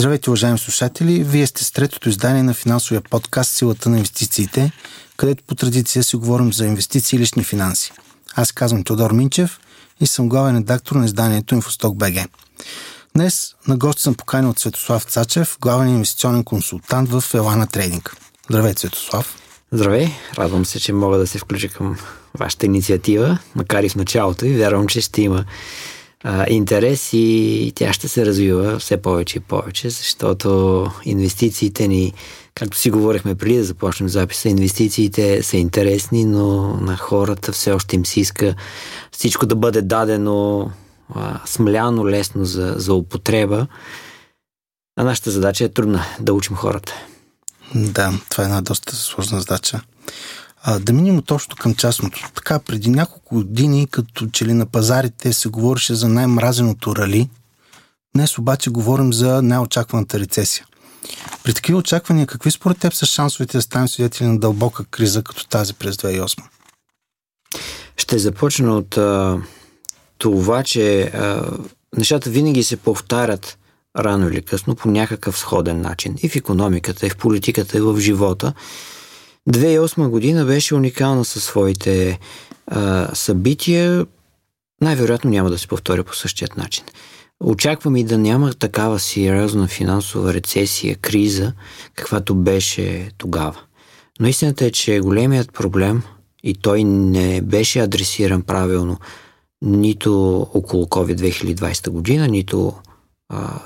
[0.00, 1.24] Здравейте, уважаеми слушатели!
[1.24, 4.72] Вие сте с третото издание на финансовия подкаст Силата на инвестициите,
[5.16, 7.92] където по традиция си говорим за инвестиции и лични финанси.
[8.36, 9.60] Аз казвам Тодор Минчев
[10.00, 12.28] и съм главен редактор на изданието Infostok BG.
[13.16, 18.16] Днес на гост съм поканил Светослав Цачев, главен инвестиционен консултант в Елана Трейдинг.
[18.50, 19.36] Здравейте, Светослав!
[19.72, 20.08] Здравей!
[20.38, 21.98] Радвам се, че мога да се включа към
[22.38, 25.44] вашата инициатива, макар и в началото и вярвам, че ще има
[26.48, 32.12] интерес и тя ще се развива все повече и повече, защото инвестициите ни,
[32.54, 37.96] както си говорихме преди да започнем записа, инвестициите са интересни, но на хората все още
[37.96, 38.54] им се иска
[39.12, 40.70] всичко да бъде дадено
[41.14, 43.66] а, смляно, лесно за, за употреба.
[44.96, 46.94] А нашата задача е трудна да учим хората.
[47.74, 49.80] Да, това е една доста сложна задача.
[50.62, 52.28] А, да минем точно към частното.
[52.34, 57.28] Така, преди няколко години, като че ли на пазарите се говореше за най-мразеното рали,
[58.14, 60.66] днес обаче говорим за най-очакваната рецесия.
[61.44, 65.48] При такива очаквания, какви според теб са шансовете да станем свидетели на дълбока криза, като
[65.48, 66.42] тази през 2008?
[67.96, 69.38] Ще започна от а,
[70.18, 71.50] това, че а,
[71.96, 73.58] нещата винаги се повтарят
[73.98, 76.16] рано или късно по някакъв сходен начин.
[76.22, 78.52] И в економиката, и в политиката, и в живота.
[79.50, 82.18] 2008 година беше уникална със своите
[82.66, 84.06] а, събития.
[84.80, 86.84] Най-вероятно няма да се повторя по същият начин.
[87.44, 91.52] Очаквам и да няма такава сериозна финансова рецесия, криза,
[91.94, 93.60] каквато беше тогава.
[94.20, 96.02] Но истината е, че големият проблем,
[96.42, 98.98] и той не беше адресиран правилно
[99.62, 102.74] нито около COVID 2020 година, нито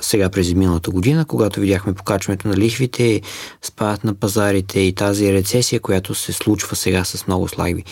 [0.01, 3.21] сега през миналата година, когато видяхме покачването на лихвите,
[3.63, 7.85] спадът на пазарите и тази рецесия, която се случва сега с много слаби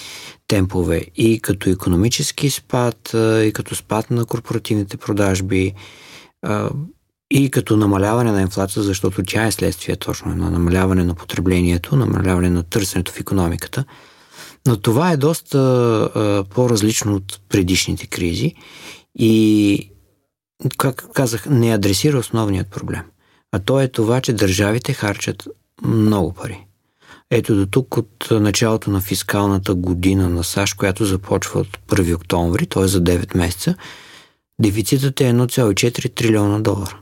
[0.49, 5.73] темпове и като економически спад, и като спад на корпоративните продажби,
[7.31, 12.51] и като намаляване на инфлация, защото тя е следствие точно на намаляване на потреблението, намаляване
[12.51, 13.85] на търсенето в економиката.
[14.67, 18.55] Но това е доста по-различно от предишните кризи
[19.19, 19.89] и
[20.79, 23.03] как казах, не адресира основният проблем.
[23.53, 25.49] А то е това, че държавите харчат
[25.83, 26.67] много пари.
[27.31, 32.67] Ето до тук от началото на фискалната година на САЩ, която започва от 1 октомври,
[32.67, 32.87] т.е.
[32.87, 33.75] за 9 месеца,
[34.61, 36.99] дефицитът е 1,4 трилиона долара.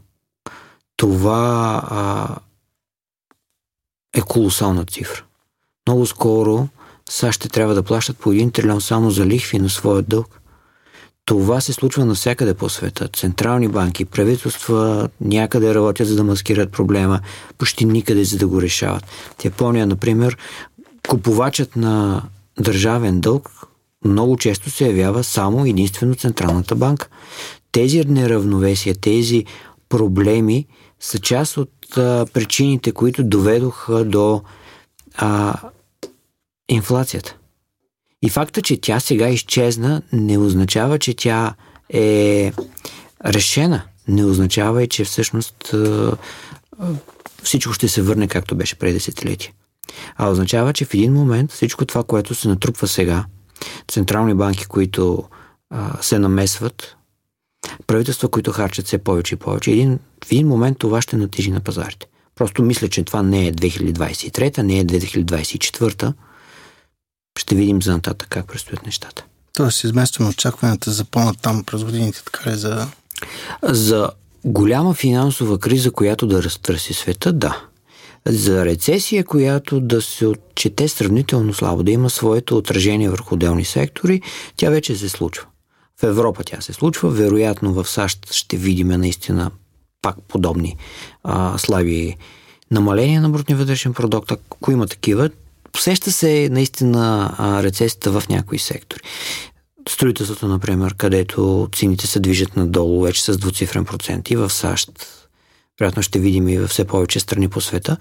[0.97, 2.37] Това а,
[4.19, 5.25] е колосална цифра.
[5.87, 6.69] Много скоро
[7.11, 10.40] САЩ ще трябва да плащат по 1 трилион само за лихви на своя дълг.
[11.31, 13.09] Това се случва навсякъде по света.
[13.17, 17.21] Централни банки, правителства някъде работят за да маскират проблема,
[17.59, 19.05] почти никъде за да го решават.
[19.39, 20.37] В Япония, например,
[21.09, 22.23] купувачът на
[22.61, 23.51] държавен дълг
[24.05, 27.09] много често се явява само единствено Централната банка.
[27.73, 29.45] Тези неравновесия, тези
[29.89, 30.67] проблеми
[31.01, 34.43] са част от а, причините, които доведоха до
[35.17, 35.55] а,
[36.69, 37.37] инфлацията.
[38.23, 41.55] И факта, че тя сега изчезна, не означава, че тя
[41.89, 42.53] е
[43.27, 43.83] решена.
[44.09, 45.75] Не означава и, че всъщност
[47.43, 49.53] всичко ще се върне както беше преди десетилетия.
[50.17, 53.25] А означава, че в един момент всичко това, което се натрупва сега,
[53.89, 55.25] централни банки, които
[55.71, 56.97] а, се намесват,
[57.87, 61.61] правителства, които харчат все повече и повече, един, в един момент това ще натижи на
[61.61, 62.07] пазарите.
[62.35, 66.13] Просто мисля, че това не е 2023, не е 2024,
[67.39, 69.25] ще видим за нататък как предстоят нещата.
[69.53, 72.87] Тоест, изместваме очакванията за по-натам през годините, така ли за...
[73.63, 74.11] За
[74.45, 77.63] голяма финансова криза, която да разтърси света, да.
[78.27, 84.23] За рецесия, която да се отчете сравнително слабо, да има своето отражение върху отделни сектори,
[84.57, 85.47] тя вече се случва.
[86.01, 89.51] В Европа тя се случва, вероятно в САЩ ще видим наистина
[90.03, 90.77] пак подобни
[91.25, 92.17] а, слаби
[92.71, 94.33] намаления на брутния вътрешен продукт.
[94.33, 95.31] Ако има такива,
[95.77, 99.01] Усеща се наистина рецесията в някои сектори.
[99.89, 104.91] Строителството, например, където цените се движат надолу вече с двуцифрен процент и в САЩ,
[105.81, 107.97] вероятно ще видим и във все повече страни по света,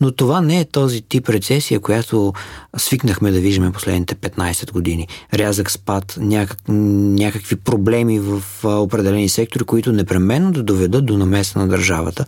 [0.00, 2.32] но това не е този тип рецесия, която
[2.76, 5.08] свикнахме да виждаме последните 15 години.
[5.34, 11.68] Рязък спад, някак, някакви проблеми в определени сектори, които непременно да доведат до намеса на
[11.68, 12.26] държавата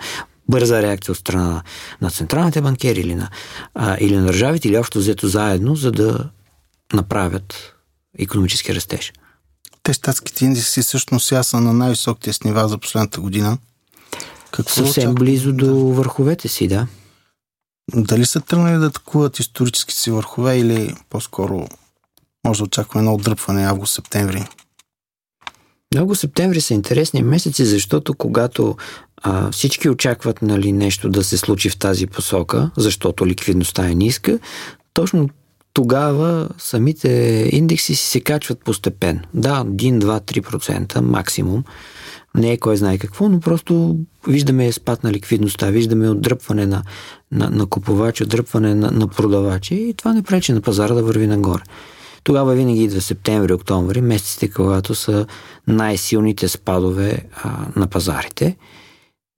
[0.49, 1.63] бърза реакция от страна
[2.01, 3.31] на централните банкери или на,
[3.75, 6.31] а, или на държавите, или общо взето заедно, за да
[6.93, 7.75] направят
[8.19, 9.13] економически растеж.
[9.83, 13.59] Те щатските индекси всъщност сега са на най-високите с нива за последната година.
[14.51, 15.15] Какво Съвсем очаква?
[15.15, 15.73] близо до да.
[15.75, 16.87] върховете си, да.
[17.95, 21.69] Дали са тръгнали да атакуват исторически си върхове или по-скоро
[22.47, 24.45] може да очакваме едно отдръпване август-септември?
[25.95, 28.77] Много септември са интересни месеци, защото когато
[29.27, 34.39] а, всички очакват нали, нещо да се случи в тази посока, защото ликвидността е ниска,
[34.95, 35.29] точно
[35.75, 37.09] тогава самите
[37.53, 39.21] индекси си се качват постепенно.
[39.35, 41.65] Да, 1, 2, 3% максимум.
[42.37, 43.97] Не е кой знае какво, но просто
[44.29, 46.83] виждаме спад на ликвидността, виждаме отдръпване на,
[47.33, 51.27] на, на купувачи, отдръпване на, на продавачи и това не пречи на пазара да върви
[51.27, 51.63] нагоре.
[52.25, 55.27] Тогава винаги идва септември, октомври, месеците, когато са
[55.67, 58.57] най-силните спадове а, на пазарите.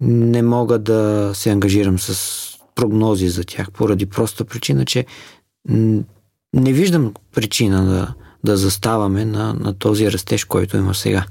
[0.00, 2.42] Не мога да се ангажирам с
[2.74, 5.06] прогнози за тях, поради проста причина, че
[6.54, 8.14] не виждам причина да,
[8.44, 11.26] да заставаме на, на този растеж, който има сега.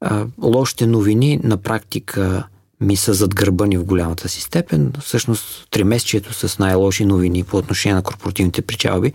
[0.00, 2.48] А, лошите новини на практика
[2.80, 4.92] ми са зад гърба ни в голямата си степен.
[5.00, 9.12] Всъщност, тримесечието с най-лоши новини по отношение на корпоративните причалби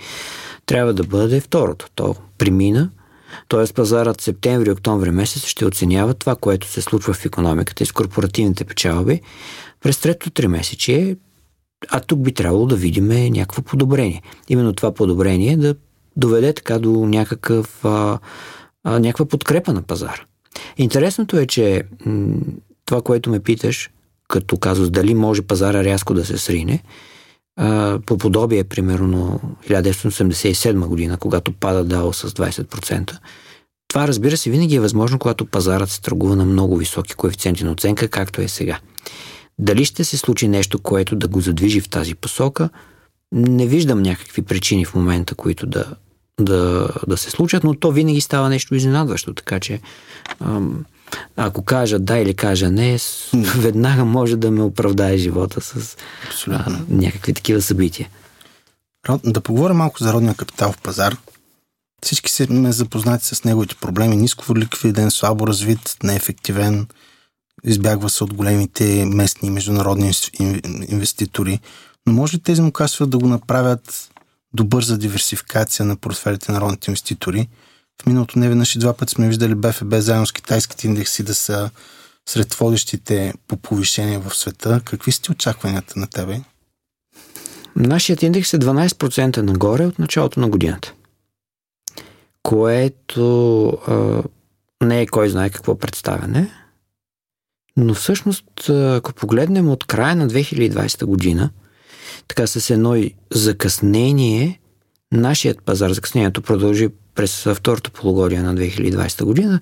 [0.65, 1.87] трябва да бъде второто.
[1.95, 2.89] То премина,
[3.49, 3.73] т.е.
[3.73, 8.65] пазарът септември октомври месец ще оценява това, което се случва в економиката и с корпоративните
[8.65, 9.21] печалби
[9.81, 11.17] през трето три месече,
[11.89, 14.21] а тук би трябвало да видим някакво подобрение.
[14.49, 15.75] Именно това подобрение да
[16.17, 18.19] доведе така до някакъв, а,
[18.83, 20.21] а, някаква подкрепа на пазара.
[20.77, 22.37] Интересното е, че м-
[22.85, 23.89] това, което ме питаш,
[24.27, 26.83] като казваш дали може пазара рязко да се срине,
[28.05, 29.39] по подобие, примерно
[29.69, 33.17] 1987 година, когато пада дао с 20%.
[33.87, 37.71] Това, разбира се, винаги е възможно, когато пазарът се търгува на много високи коефициенти на
[37.71, 38.79] оценка, както е сега.
[39.59, 42.69] Дали ще се случи нещо, което да го задвижи в тази посока,
[43.31, 45.85] не виждам някакви причини в момента, които да,
[46.39, 49.79] да, да се случат, но то винаги става нещо изненадващо, така че
[50.39, 50.85] ам,
[51.35, 52.99] ако кажа да или кажа не,
[53.33, 55.97] веднага може да ме оправдае живота с
[56.47, 58.09] а, някакви такива събития.
[59.23, 61.17] Да поговорим малко за родния капитал в пазар.
[62.03, 64.15] Всички сме запознати с неговите проблеми.
[64.15, 66.87] Ниско ликвиден, слабо развит, неефективен,
[67.63, 70.11] избягва се от големите местни и международни
[70.87, 71.59] инвеститори.
[72.05, 74.09] Но може ли тези му да го направят
[74.53, 77.47] добър за диверсификация на портфелите на народните инвеститори?
[78.01, 81.35] В миналото не веднъж и два пъти сме виждали БФБ заедно с китайските индекси да
[81.35, 81.69] са
[82.29, 84.81] сред водещите по повишение в света.
[84.85, 86.41] Какви сте очакванията на тебе?
[87.75, 90.93] Нашият индекс е 12% нагоре от началото на годината.
[92.43, 94.23] Което а,
[94.85, 96.51] не е кой знае какво представяне,
[97.77, 101.49] но всъщност, ако погледнем от края на 2020 година,
[102.27, 104.59] така с едно закъснение,
[105.11, 109.59] нашият пазар, закъснението продължи през второто полугодие на 2020 година,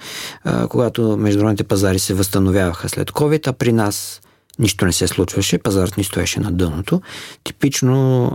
[0.70, 4.22] когато международните пазари се възстановяваха след COVID, а при нас
[4.60, 7.02] нищо не се случваше, пазарът ни стоеше на дъното.
[7.44, 8.32] Типично,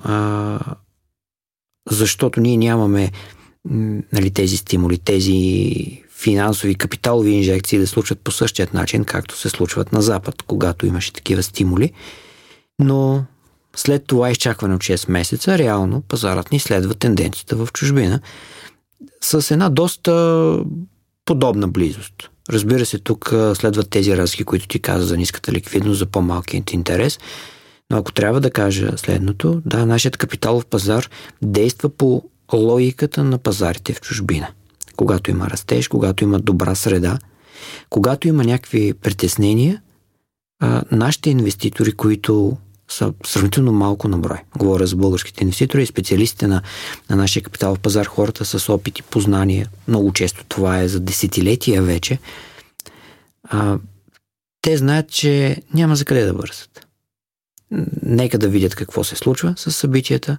[1.91, 3.13] защото ние нямаме
[4.13, 9.93] нали, тези стимули, тези финансови, капиталови инжекции да случват по същият начин, както се случват
[9.93, 11.93] на Запад, когато имаше такива стимули.
[12.79, 13.25] Но
[13.77, 18.21] след това изчакване от 6 месеца, реално пазарът ни следва тенденцията в чужбина
[19.21, 20.59] с една доста
[21.25, 22.15] подобна близост.
[22.51, 27.19] Разбира се, тук следват тези разлики, които ти каза за ниската ликвидност, за по-малкият интерес.
[27.91, 31.11] Но ако трябва да кажа следното, да, нашият капиталов пазар
[31.43, 34.49] действа по логиката на пазарите в чужбина.
[34.97, 37.19] Когато има растеж, когато има добра среда,
[37.91, 39.83] когато има някакви притеснения,
[40.91, 42.57] нашите инвеститори, които
[42.89, 44.39] са сравнително малко на брой.
[44.57, 46.63] Говоря за българските инвеститори и специалистите на,
[47.11, 49.67] на нашия капитал в пазар, хората с опит и познание.
[49.89, 52.19] Много често това е за десетилетия вече.
[53.45, 53.79] А,
[54.63, 56.87] те знаят, че няма за къде да бързат.
[58.03, 60.39] Нека да видят какво се случва с събитията.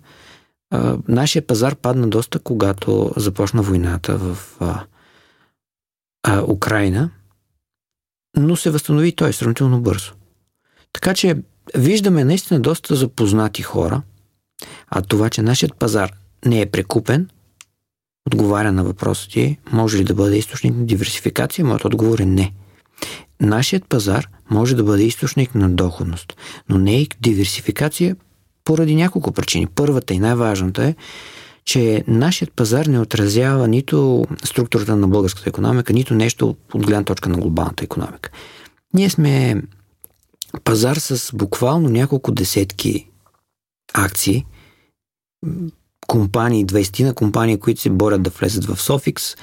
[0.72, 4.84] А, нашия пазар падна доста, когато започна войната в а,
[6.24, 7.10] а, Украина,
[8.38, 10.14] но се възстанови той сравнително бързо.
[10.94, 11.36] Така че
[11.76, 14.02] виждаме наистина доста запознати хора,
[14.88, 16.12] а това, че нашият пазар
[16.46, 17.30] не е прекупен,
[18.28, 21.66] отговаря на въпроса ти, може ли да бъде източник на диверсификация?
[21.66, 22.54] Моят отговор е не.
[23.42, 26.38] Нашият пазар може да бъде източник на доходност,
[26.70, 28.16] но не и диверсификация
[28.64, 29.68] поради няколко причини.
[29.68, 30.96] Първата и най-важната е,
[31.66, 37.30] че нашият пазар не отразява нито структурата на българската економика, нито нещо от гледна точка
[37.30, 38.30] на глобалната економика.
[38.94, 39.62] Ние сме
[40.64, 43.08] пазар с буквално няколко десетки
[43.94, 44.46] акции,
[46.08, 49.36] компании, 20 на компании, които се борят да влезат в Софикс,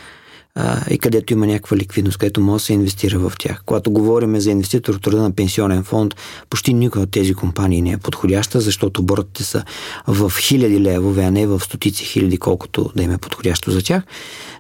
[0.57, 3.63] а, и където има някаква ликвидност, където може да се инвестира в тях.
[3.67, 6.15] Когато говорим за инвеститор в труда на пенсионен фонд,
[6.51, 9.65] почти никой от тези компании не е подходяща, защото оборотите са
[10.07, 14.05] в хиляди левове, а не в стотици хиляди, колкото да им е подходящо за тях.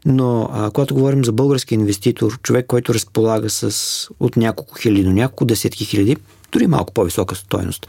[0.06, 5.12] Но а, когато говорим за български инвеститор, човек, който разполага с от няколко хиляди до
[5.12, 6.16] няколко десетки хиляди,
[6.54, 7.86] дори малко по-висока стоеност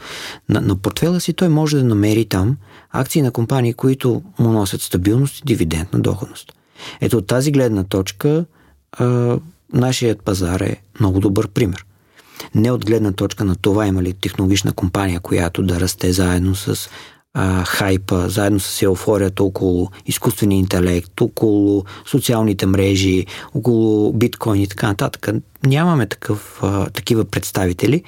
[0.48, 2.56] на, на портфела си, той може да намери там
[2.90, 6.52] акции на компании, които му носят стабилност и дивидендна доходност.
[7.00, 8.44] Ето от тази гледна точка
[8.92, 9.38] а,
[9.72, 11.86] нашият пазар е много добър пример.
[12.54, 16.88] Не от гледна точка на това има ли технологична компания, която да расте заедно с
[17.34, 24.86] а, хайпа, заедно с еуфорията около изкуствения интелект, около социалните мрежи, около биткоин и така
[24.86, 25.28] нататък.
[25.66, 28.02] Нямаме такъв, а, такива представители,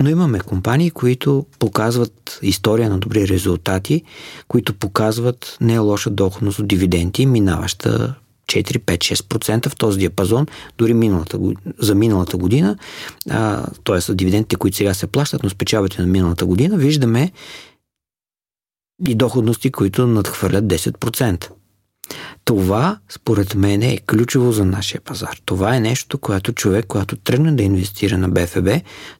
[0.00, 4.02] но имаме компании, които показват история на добри резултати,
[4.48, 8.14] които показват не лоша доходност от дивиденти, минаваща
[8.46, 10.46] 4, 5, 6% в този диапазон,
[10.78, 11.38] дори миналата,
[11.78, 12.76] за миналата година,
[13.84, 14.14] т.е.
[14.14, 17.32] дивидендите, които сега се плащат, но спечавате на миналата година, виждаме
[19.08, 21.48] и доходности, които надхвърлят 10%.
[22.44, 25.40] Това, според мен, е ключово за нашия пазар.
[25.44, 28.68] Това е нещо, което човек, когато тръгне да инвестира на БФБ,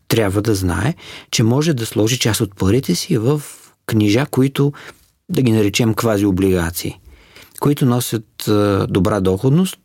[0.09, 0.95] трябва да знае,
[1.31, 3.43] че може да сложи част от парите си в
[3.87, 4.73] книжа, които
[5.29, 7.01] да ги наречем квази облигации,
[7.61, 8.51] които носят
[8.89, 9.79] добра доходност,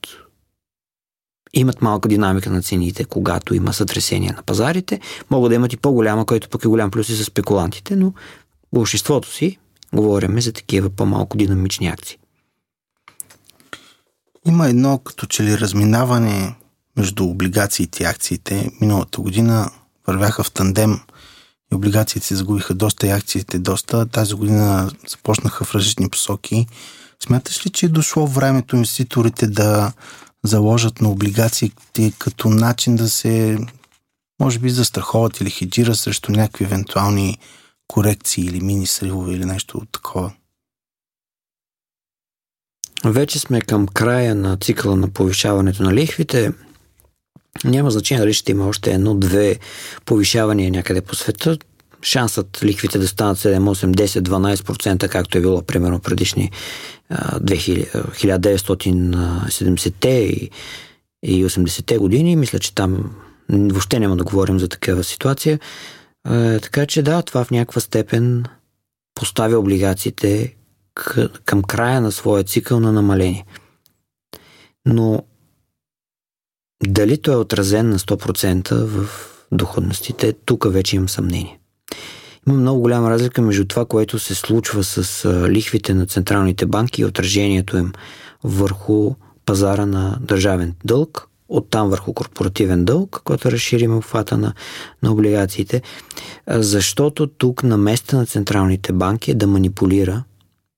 [1.53, 6.25] имат малка динамика на цените, когато има сътресение на пазарите, могат да имат и по-голяма,
[6.25, 8.13] който пък е голям плюс и за спекулантите, но
[8.73, 9.57] в обществото си
[9.93, 12.17] говорим за такива по-малко динамични акции.
[14.47, 16.55] Има едно като че ли разминаване
[16.97, 18.71] между облигациите и акциите.
[18.81, 19.71] Миналата година
[20.07, 20.99] вървяха в тандем
[21.71, 24.05] и облигациите се загубиха доста и акциите доста.
[24.05, 26.67] Тази година започнаха в различни посоки.
[27.23, 29.93] Смяташ ли, че е дошло времето инвеститорите да
[30.43, 33.59] заложат на облигациите като начин да се,
[34.41, 37.37] може би, застраховат или хеджира срещу някакви евентуални
[37.87, 40.33] корекции или мини сривове или нещо такова?
[43.05, 46.51] Вече сме към края на цикъла на повишаването на лихвите.
[47.63, 49.59] Няма значение дали ще има още едно-две
[50.05, 51.57] повишавания някъде по света.
[52.03, 56.51] Шансът лихвите да станат 7, 8, 10, 12%, както е било примерно предишни
[57.11, 60.49] 1970-те и,
[61.23, 63.15] и 80-те години, мисля, че там
[63.49, 65.59] въобще няма да говорим за такава ситуация.
[66.61, 68.45] така че да, това в някаква степен
[69.15, 70.55] поставя облигациите
[71.45, 73.45] към края на своя цикъл на намаление.
[74.85, 75.23] Но
[76.87, 79.09] дали той е отразен на 100% в
[79.51, 81.59] доходностите, тук вече имам съмнение.
[82.47, 87.05] Има много голяма разлика между това, което се случва с лихвите на централните банки и
[87.05, 87.91] отражението им
[88.43, 89.13] върху
[89.45, 94.53] пазара на държавен дълг, оттам върху корпоративен дълг, който разширим обхвата на,
[95.03, 95.81] на облигациите,
[96.47, 100.23] защото тук на места на централните банки е да манипулира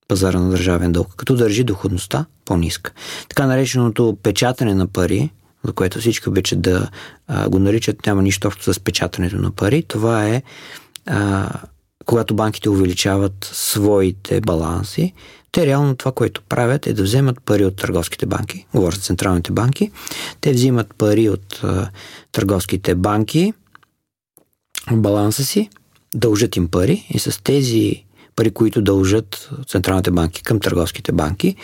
[0.10, 2.92] пазара на държавен дълг, като държи доходността по-ниска.
[3.30, 5.30] Така нареченото печатане на пари,
[5.64, 6.90] за което всички обичат да
[7.28, 9.84] а, го наричат, няма нищо общо с печатането на пари.
[9.84, 10.44] Това е
[11.06, 11.50] а,
[12.06, 15.14] когато банките увеличават своите баланси,
[15.52, 19.52] те реално това, което правят е да вземат пари от търговските банки, говоря за централните
[19.52, 19.92] банки,
[20.42, 21.90] те взимат пари от а,
[22.32, 23.54] търговските банки
[24.92, 25.70] баланса си,
[26.16, 28.06] дължат им пари и с тези
[28.40, 31.56] пари, които дължат централните банки към търговските банки,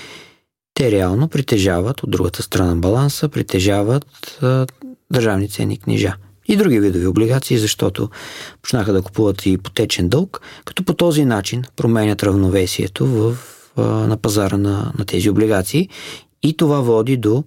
[0.73, 4.65] те реално притежават от другата страна баланса, притежават а,
[5.11, 6.15] държавни ценни книжа
[6.47, 8.09] и други видови облигации, защото
[8.61, 13.37] почнаха да купуват и ипотечен дълг, като по този начин променят равновесието в,
[13.75, 15.89] а, на пазара на, на тези облигации.
[16.43, 17.43] И това води до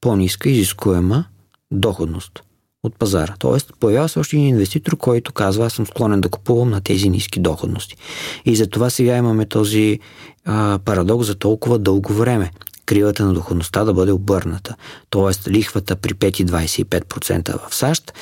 [0.00, 1.24] по-ниска изискуема
[1.70, 2.42] доходност
[2.82, 3.34] от пазара.
[3.38, 7.10] Тоест, появява се още един инвеститор, който казва, аз съм склонен да купувам на тези
[7.10, 7.96] ниски доходности.
[8.44, 9.98] И за това сега имаме този
[10.44, 12.50] а, парадокс за толкова дълго време.
[12.86, 14.76] Кривата на доходността да бъде обърната.
[15.10, 18.12] Тоест, лихвата при 5,25% в САЩ,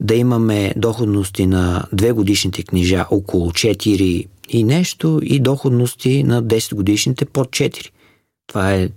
[0.00, 6.74] да имаме доходности на две годишните книжа около 4 и нещо и доходности на 10
[6.74, 7.90] годишните под 4.
[8.46, 8.88] Това е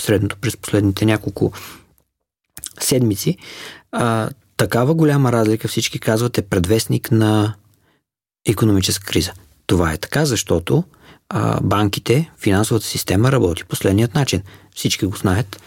[0.00, 1.52] средното през последните няколко
[2.80, 3.36] седмици.
[3.92, 7.54] А, такава голяма разлика всички казват е предвестник на
[8.46, 9.32] економическа криза.
[9.66, 10.84] Това е така, защото
[11.28, 14.42] а, банките, финансовата система работи последният начин.
[14.74, 15.60] Всички го знаят.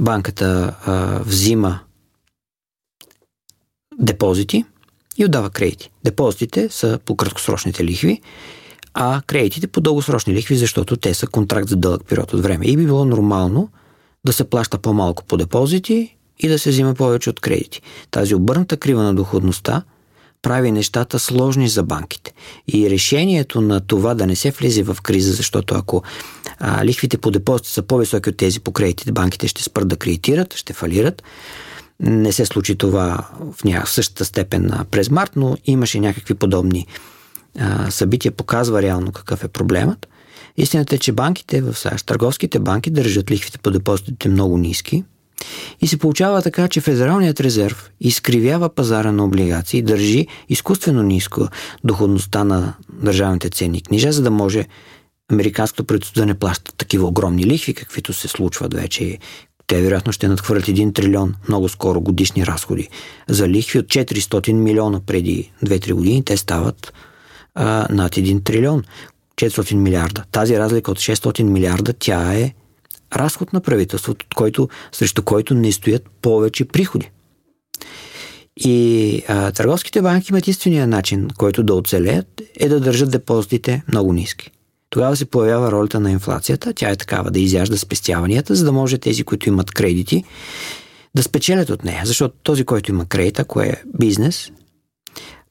[0.00, 1.80] Банката а, взима
[3.98, 4.64] депозити
[5.18, 5.90] и отдава кредити.
[6.04, 8.20] Депозитите са по краткосрочните лихви,
[8.94, 12.66] а кредитите по дългосрочни лихви, защото те са контракт за дълъг период от време.
[12.66, 13.68] И би било нормално
[14.26, 17.82] да се плаща по-малко по депозити и да се взима повече от кредити.
[18.10, 19.82] Тази обърната крива на доходността
[20.42, 22.32] прави нещата сложни за банките.
[22.68, 26.02] И решението на това да не се влезе в криза, защото ако
[26.58, 30.54] а, лихвите по депозити са по-високи от тези по кредитите, банките ще спрат да кредитират,
[30.54, 31.22] ще фалират.
[32.00, 33.82] Не се случи това в, ня...
[33.86, 36.86] същата степен през март, но имаше някакви подобни
[37.58, 40.08] а, събития, показва реално какъв е проблемът.
[40.56, 45.04] Истината е, че банките в САЩ, търговските банки държат лихвите по депозитите много ниски,
[45.80, 51.48] и се получава така, че Федералният резерв изкривява пазара на облигации, държи изкуствено ниско
[51.84, 54.66] доходността на държавните ценни книжа, за да може
[55.32, 59.18] американското правителство да не плаща такива огромни лихви, каквито се случват вече.
[59.66, 62.88] Те вероятно ще надхвърлят 1 трилион много скоро годишни разходи.
[63.28, 66.92] За лихви от 400 милиона преди 2-3 години те стават
[67.54, 68.82] а, над 1 трилион.
[69.36, 70.24] 400 милиарда.
[70.32, 72.54] Тази разлика от 600 милиарда, тя е
[73.16, 77.10] разход на правителството, който, срещу който не стоят повече приходи.
[78.56, 84.12] И а, търговските банки имат единствения начин, който да оцелеят, е да държат депозитите много
[84.12, 84.50] ниски.
[84.90, 86.72] Тогава се появява ролята на инфлацията.
[86.74, 90.24] Тя е такава да изяжда спестяванията, за да може тези, които имат кредити,
[91.14, 92.02] да спечелят от нея.
[92.04, 94.50] Защото този, който има кредит, ако е бизнес,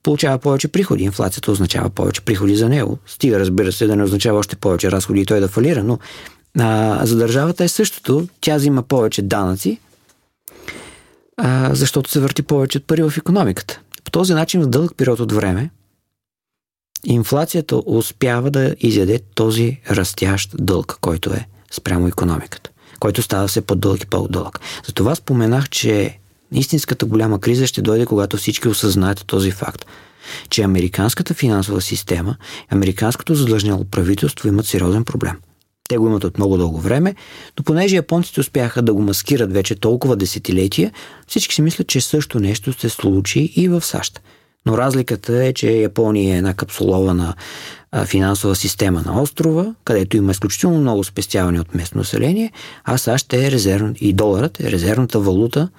[0.03, 1.03] получава повече приходи.
[1.03, 2.97] Инфлацията означава повече приходи за него.
[3.05, 5.99] Стига, разбира се, да не означава още повече разходи и той да фалира, но
[6.59, 8.27] а, за държавата е същото.
[8.41, 9.79] Тя взима повече данъци,
[11.37, 13.79] а, защото се върти повече пари в економиката.
[14.03, 15.69] По този начин в дълъг период от време
[17.03, 24.03] инфлацията успява да изяде този растящ дълг, който е спрямо економиката, който става все по-дълъг
[24.03, 24.59] и по-дълъг.
[24.85, 26.17] Затова споменах, че
[26.51, 29.85] истинската голяма криза ще дойде, когато всички осъзнаят този факт,
[30.49, 32.35] че американската финансова система,
[32.69, 35.37] американското задлъжняло правителство имат сериозен проблем–
[35.89, 37.15] те го имат от много дълго време,
[37.59, 40.91] но понеже японците успяха да го маскират вече толкова десетилетия,
[41.27, 44.21] всички си мислят, че също нещо се случи и в САЩ.
[44.65, 47.33] Но разликата е, че Япония е една капсулована
[48.05, 52.51] финансова система на острова, където има изключително много спестяване от местно население,
[52.83, 55.69] а САЩ е резерв, и доларът е резервната валута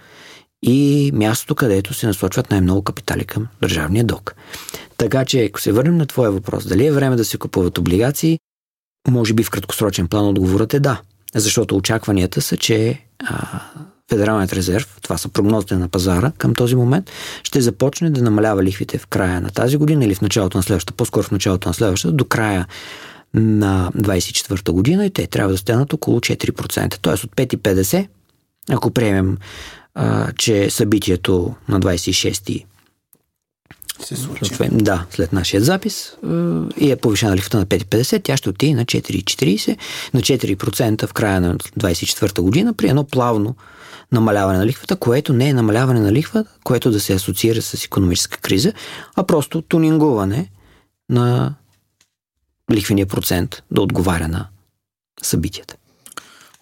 [0.62, 4.34] и мястото, където се насочват най-много капитали към държавния дълг.
[4.96, 8.38] Така че, ако се върнем на твоя въпрос, дали е време да се купуват облигации,
[9.08, 11.00] може би в краткосрочен план отговорът е да.
[11.34, 13.60] Защото очакванията са, че а,
[14.10, 17.10] Федералният резерв, това са прогнозите на пазара към този момент,
[17.42, 20.96] ще започне да намалява лихвите в края на тази година или в началото на следващата,
[20.96, 22.66] по-скоро в началото на следващата, до края
[23.34, 26.98] на 24-та година и те трябва да станат около 4%.
[27.00, 28.08] Тоест от 5,50,
[28.70, 29.38] ако приемем,
[29.94, 32.64] а, че събитието на 26
[34.02, 34.54] се случи.
[34.72, 36.26] Да, след нашия запис е,
[36.84, 39.76] и е повишена лихвата на 5,50, тя ще отиде на 4,40,
[40.14, 43.56] на 4% в края на 24 година при едно плавно
[44.12, 48.38] намаляване на лихвата, което не е намаляване на лихва, което да се асоциира с економическа
[48.38, 48.72] криза,
[49.16, 50.50] а просто тунингуване
[51.08, 51.54] на
[52.72, 54.46] лихвения процент да отговаря на
[55.22, 55.76] събитията.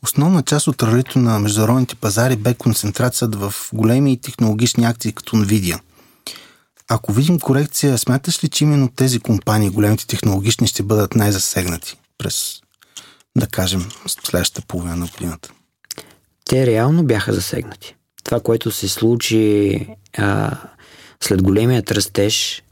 [0.02, 5.80] Основна част от ралито на международните пазари бе концентрацията в големи технологични акции като Nvidia.
[6.90, 12.60] Ако видим корекция, смяташ ли, че именно тези компании, големите технологични, ще бъдат най-засегнати през,
[13.38, 15.52] да кажем, следващата половина на годината?
[16.44, 17.94] Те реално бяха засегнати.
[18.24, 19.86] Това, което се случи
[20.18, 20.56] а,
[21.20, 22.62] след големият растеж,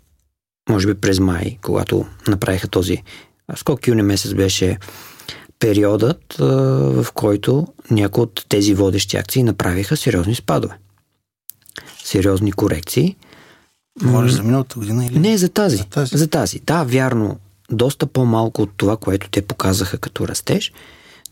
[0.68, 3.02] може би през май, когато направиха този
[3.56, 4.78] скок, юни месец беше
[5.58, 6.44] периодът, а,
[7.02, 10.78] в който някои от тези водещи акции направиха сериозни спадове.
[12.04, 13.16] Сериозни корекции
[14.02, 15.18] Говориш за миналата година или?
[15.18, 15.76] Не, за тази.
[15.76, 16.16] За тази.
[16.16, 16.60] За тази.
[16.60, 17.38] Да, вярно.
[17.70, 20.72] Доста по-малко от това, което те показаха като растеж,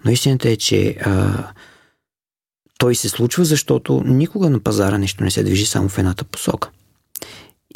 [0.05, 1.45] но истината е, че а,
[2.79, 6.71] той се случва, защото никога на пазара нещо не се движи само в едната посока.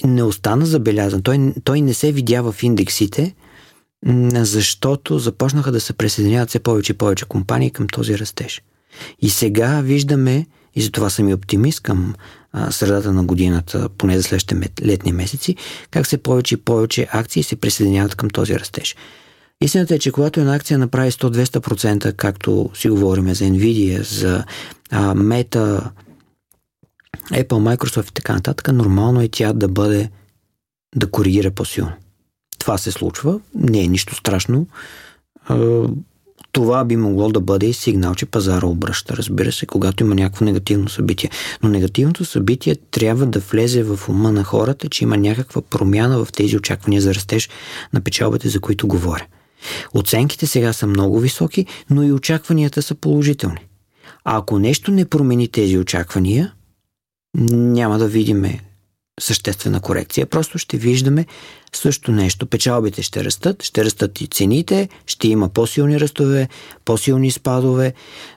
[0.04, 1.22] Не остана забелязан.
[1.22, 3.34] Той, той не се видя в индексите,
[4.32, 8.62] защото започнаха да се присъединяват все повече и повече компании към този растеж.
[9.20, 12.14] И сега виждаме, и затова съм и оптимист към
[12.70, 15.56] средата на годината, поне за следващите летни месеци,
[15.90, 18.96] как се повече и повече акции се присъединяват към този растеж.
[19.60, 24.44] Истината е, че когато една акция направи 100-200%, както си говорим за Nvidia, за
[24.92, 25.90] Meta,
[27.32, 30.10] Apple, Microsoft и така нататък, нормално е тя да бъде
[30.96, 31.92] да коригира по-силно.
[32.58, 34.66] Това се случва, не е нищо страшно
[36.52, 40.44] това би могло да бъде и сигнал, че пазара обръща, разбира се, когато има някакво
[40.44, 41.30] негативно събитие.
[41.62, 46.32] Но негативното събитие трябва да влезе в ума на хората, че има някаква промяна в
[46.32, 47.48] тези очаквания за растеж
[47.92, 49.26] на печалбите, за които говоря.
[49.94, 53.66] Оценките сега са много високи, но и очакванията са положителни.
[54.24, 56.52] А ако нещо не промени тези очаквания,
[57.50, 58.60] няма да видиме
[59.18, 60.26] съществена корекция.
[60.26, 61.26] Просто ще виждаме
[61.72, 62.46] също нещо.
[62.46, 66.48] Печалбите ще растат, ще растат и цените, ще има по-силни ръстове,
[66.84, 67.94] по-силни спадове,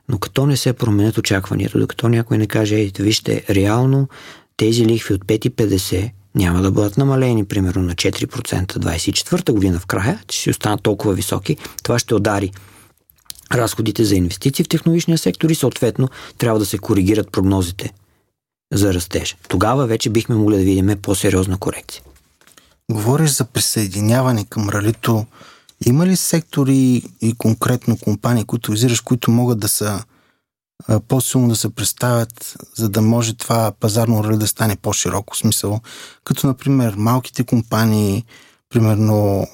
[0.10, 4.08] но като не се променят очакванията, докато някой не каже, ей, вижте, реално
[4.58, 10.20] тези лихви от 5,50 няма да бъдат намалени, примерно на 4% 24-та година в края,
[10.28, 12.52] че си останат толкова високи, това ще удари
[13.52, 17.94] разходите за инвестиции в технологичния сектор и съответно трябва да се коригират прогнозите
[18.71, 19.38] за растеж.
[19.47, 22.03] Тогава вече бихме могли да видим по-сериозна корекция.
[22.91, 25.25] Говориш за присъединяване към ралито.
[25.86, 30.03] Има ли сектори и конкретно компании, които визираш, които могат да са
[31.07, 35.79] по-силно да се представят, за да може това пазарно рали да стане по-широко смисъл,
[36.23, 38.25] като например малките компании,
[38.69, 39.47] примерно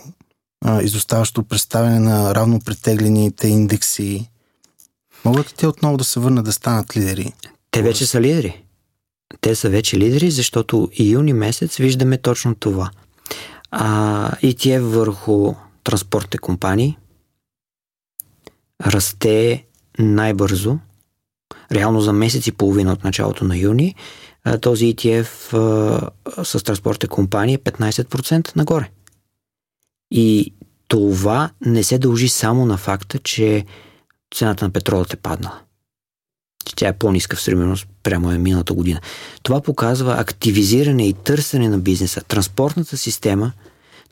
[0.82, 4.30] изоставащо представяне на равно претеглените индекси.
[5.25, 7.34] Могат ли те отново да се върнат да станат лидери?
[7.71, 8.63] Те вече са лидери.
[9.42, 12.92] Те са вече лидери, защото и юни месец виждаме точно това.
[13.72, 16.98] А, ETF върху транспортните компании
[18.86, 19.66] расте
[20.00, 20.80] най-бързо,
[21.72, 23.96] реално за месец и половина от началото на юни,
[24.62, 28.90] този ETF а, с транспортните компании е 15% нагоре.
[30.12, 30.54] И
[30.88, 33.66] това не се дължи само на факта, че
[34.36, 35.60] цената на петрола е паднала
[36.75, 38.99] тя е по-ниска в сравнение прямо е миналата година.
[39.43, 42.21] Това показва активизиране и търсене на бизнеса.
[42.21, 43.51] Транспортната система,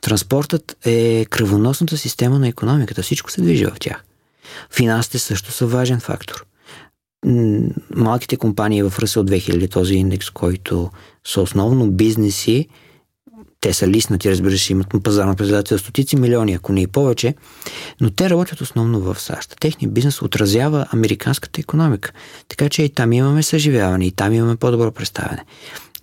[0.00, 3.02] транспортът е кръвоносната система на економиката.
[3.02, 4.04] Всичко се движи в тях.
[4.70, 6.46] Финансите също са важен фактор.
[7.96, 10.90] Малките компании в Ръсъл 2000, този индекс, който
[11.24, 12.68] са основно бизнеси,
[13.66, 17.34] те са листнати, разбира се, имат пазарна презентация стотици милиони, ако не и повече,
[18.00, 19.56] но те работят основно в САЩ.
[19.60, 22.12] Техният бизнес отразява американската економика.
[22.48, 25.44] Така че и там имаме съживяване, и там имаме по-добро представяне.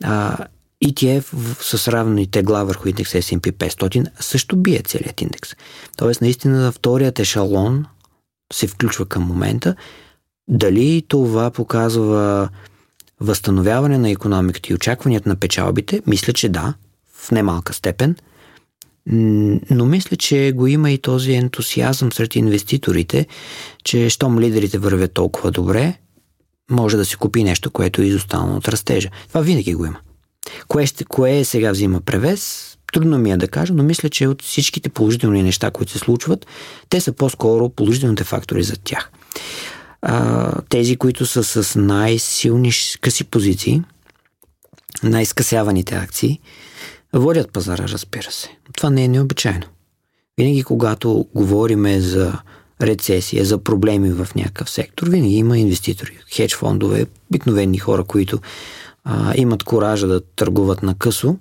[0.04, 0.38] А,
[0.86, 1.23] ETF
[1.62, 5.49] с равни тегла върху индекс S&P 500 също бие целият индекс.
[5.97, 7.86] Тоест, наистина, вторият ешалон
[8.54, 9.76] се включва към момента.
[10.47, 12.49] Дали това показва
[13.19, 16.02] възстановяване на економиката и очакванията на печалбите?
[16.08, 16.73] Мисля, че да
[17.23, 18.15] в немалка степен.
[19.69, 23.27] Но мисля, че го има и този ентусиазъм сред инвеститорите,
[23.83, 25.97] че щом лидерите вървят толкова добре,
[26.71, 29.09] може да се купи нещо, което е изостанало от растежа.
[29.27, 29.99] Това винаги го има.
[30.67, 32.69] Кое, ще, кое сега взима превес?
[32.93, 36.45] Трудно ми е да кажа, но мисля, че от всичките положителни неща, които се случват,
[36.89, 39.12] те са по-скоро положителните фактори за тях.
[40.01, 43.81] А, тези, които са с най-силни къси позиции,
[45.03, 46.39] най-скъсяваните акции,
[47.19, 48.58] водят пазара, разбира се.
[48.73, 49.65] Това не е необичайно.
[50.38, 52.34] Винаги, когато говориме за
[52.82, 58.39] рецесия, за проблеми в някакъв сектор, винаги има инвеститори, хедж фондове, обикновени хора, които
[59.04, 61.38] а, имат коража да търгуват на късо,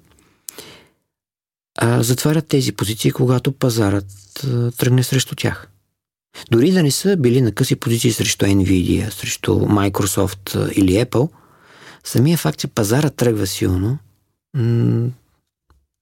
[1.79, 4.07] а, затварят тези позиции, когато пазарът
[4.45, 5.69] а, тръгне срещу тях.
[6.51, 11.31] Дори да не са били на къси позиции срещу Nvidia, срещу Microsoft или Apple,
[12.05, 13.99] самия факт, че пазарът тръгва силно,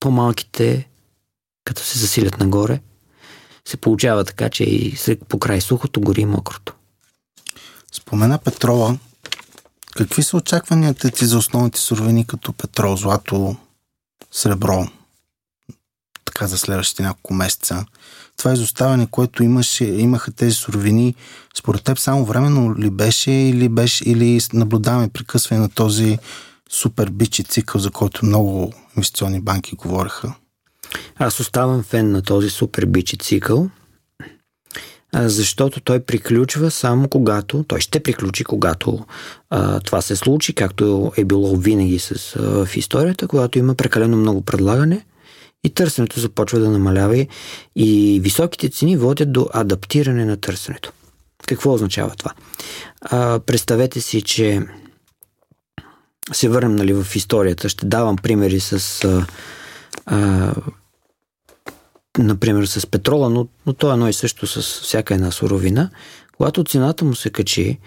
[0.00, 0.88] по-малките,
[1.64, 2.80] като се засилят нагоре,
[3.68, 4.96] се получава така, че и
[5.28, 6.74] по край сухото гори и мокрото.
[7.92, 8.98] Спомена петрола.
[9.96, 13.56] Какви са очакванията ти за основните суровини като петрол, злато,
[14.32, 14.86] сребро,
[16.24, 17.86] така за следващите няколко месеца?
[18.36, 21.14] Това изоставане, което имаше, имаха тези суровини,
[21.58, 26.18] според теб само временно ли беше или, беше, или наблюдаваме прекъсване на този
[26.70, 30.34] супер бичи цикъл, за който много инвестиционни банки говореха?
[31.16, 33.70] Аз оставам фен на този супер бичи цикъл,
[35.14, 39.06] защото той приключва само когато, той ще приключи когато
[39.50, 44.16] а, това се случи, както е било винаги с, а, в историята, когато има прекалено
[44.16, 45.06] много предлагане
[45.64, 47.26] и търсенето започва да намалява
[47.76, 50.92] и високите цени водят до адаптиране на търсенето.
[51.46, 52.32] Какво означава това?
[53.00, 54.62] А, представете си, че
[56.32, 59.26] се върнем нали, в историята, ще давам примери с а,
[60.06, 60.54] а,
[62.18, 65.90] например с петрола, но, но то е едно и също с всяка една суровина.
[66.36, 67.78] Когато цената му се качи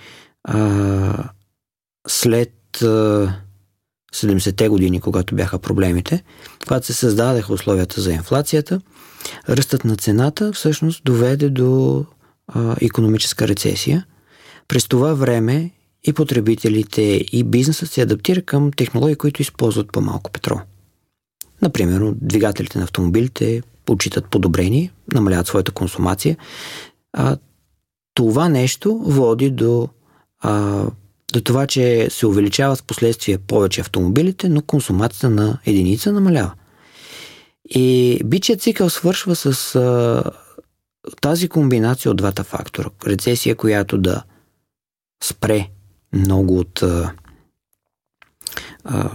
[0.43, 1.30] а,
[2.08, 3.34] след а,
[4.13, 6.24] 70-те години, когато бяха проблемите,
[6.67, 8.82] когато се създадаха условията за инфлацията,
[9.50, 12.06] ръстът на цената всъщност доведе до
[12.48, 14.06] а, економическа рецесия.
[14.67, 15.72] През това време
[16.04, 20.60] и потребителите и бизнесът се адаптира към технологии, които използват по-малко петрол.
[21.62, 26.38] Например, двигателите на автомобилите почитат подобрение, намаляват своята консумация.
[27.13, 27.38] А,
[28.13, 29.89] това нещо води до
[30.39, 30.86] а,
[31.34, 36.54] до това, че се увеличават в последствие повече автомобилите, но консумацията на единица намалява.
[37.70, 40.24] И бичият цикъл свършва с а,
[41.22, 42.89] тази комбинация от двата фактора.
[43.08, 44.24] Рецесия, която да
[45.24, 45.70] спре
[46.13, 47.13] много от а,
[48.84, 49.12] а,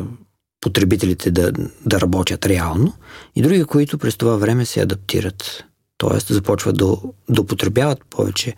[0.60, 1.52] потребителите да,
[1.86, 2.92] да работят реално
[3.36, 5.64] и други, които през това време се адаптират.
[5.98, 6.96] Тоест започват да,
[7.28, 8.54] да употребяват повече,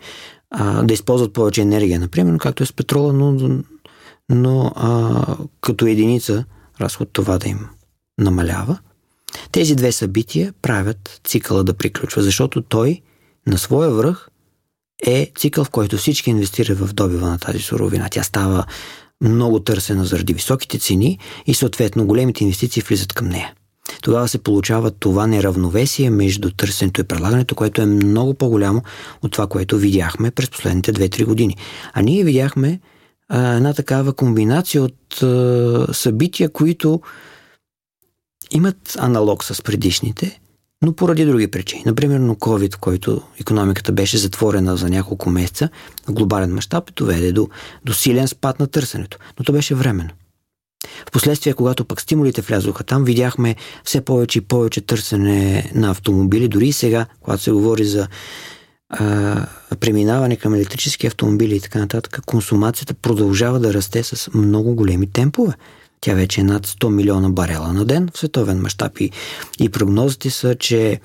[0.49, 3.59] а, да използват повече енергия, например, както е с петрола, но,
[4.29, 6.45] но а, като единица
[6.81, 7.59] разход това да им
[8.17, 8.79] намалява.
[9.51, 13.01] Тези две събития правят цикъла да приключва, защото той
[13.47, 14.29] на своя връх
[15.05, 18.07] е цикъл, в който всички инвестират в добива на тази суровина.
[18.11, 18.65] Тя става
[19.21, 23.53] много търсена заради високите цени и съответно големите инвестиции влизат към нея.
[24.01, 28.83] Тогава се получава това неравновесие между търсенето и предлагането, което е много по-голямо
[29.21, 31.57] от това, което видяхме през последните 2-3 години.
[31.93, 32.79] А ние видяхме
[33.29, 37.01] а, една такава комбинация от а, събития, които
[38.51, 40.39] имат аналог с предишните,
[40.81, 41.83] но поради други причини.
[41.85, 45.69] Например, COVID, в който економиката беше затворена за няколко месеца,
[46.07, 47.49] на глобален мащаб доведе до,
[47.85, 49.17] до силен спад на търсенето.
[49.39, 50.09] Но то беше временно.
[51.07, 56.47] Впоследствие, когато пък стимулите влязоха там, видяхме все повече и повече търсене на автомобили.
[56.47, 58.07] Дори и сега, когато се говори за
[58.89, 59.45] а,
[59.79, 65.53] преминаване към електрически автомобили и така нататък, консумацията продължава да расте с много големи темпове.
[66.01, 69.11] Тя вече е над 100 милиона барела на ден в световен мащаб и,
[69.59, 70.99] и прогнозите са, че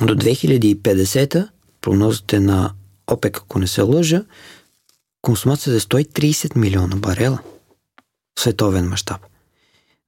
[0.00, 1.48] до 2050
[1.80, 2.72] прогнозите на
[3.06, 4.24] ОПЕК, ако не се лъжа,
[5.22, 7.38] консумацията е 130 милиона барела
[8.38, 9.20] в световен мащаб.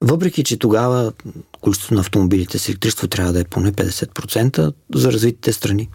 [0.00, 1.12] Въпреки, че тогава
[1.60, 5.88] количеството на автомобилите с електричество трябва да е поне 50% за развитите страни.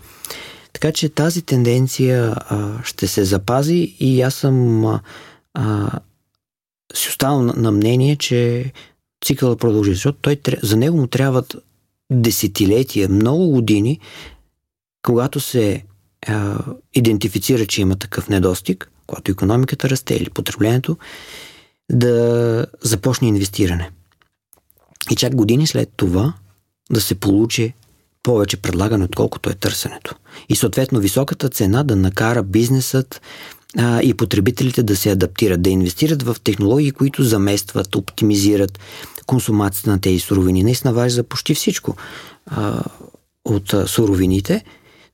[0.74, 4.86] Така че тази тенденция а, ще се запази и аз съм
[5.54, 5.92] а,
[6.96, 8.72] си оставам на, мнение, че
[9.26, 11.56] цикъла продължи, защото той, за него му трябват
[12.12, 14.00] десетилетия, много години,
[15.02, 15.84] когато се
[16.28, 16.60] а,
[16.94, 20.98] идентифицира, че има такъв недостиг, когато економиката расте или потреблението,
[21.92, 23.92] да започне инвестиране.
[25.12, 26.34] И чак години след това
[26.92, 27.74] да се получи
[28.24, 30.16] повече предлагане, отколкото е търсенето.
[30.50, 33.22] И съответно високата цена да накара бизнесът
[33.78, 38.80] а, и потребителите да се адаптират, да инвестират в технологии, които заместват, оптимизират
[39.26, 40.64] консумацията на тези суровини.
[40.64, 41.96] Наистина важи за почти всичко
[42.46, 42.84] а,
[43.46, 44.64] от а, суровините.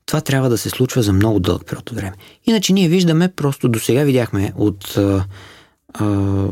[0.06, 2.12] Това трябва да се случва за много дълъг период от време.
[2.46, 5.24] Иначе ние виждаме, просто до сега видяхме от а,
[5.94, 6.46] а,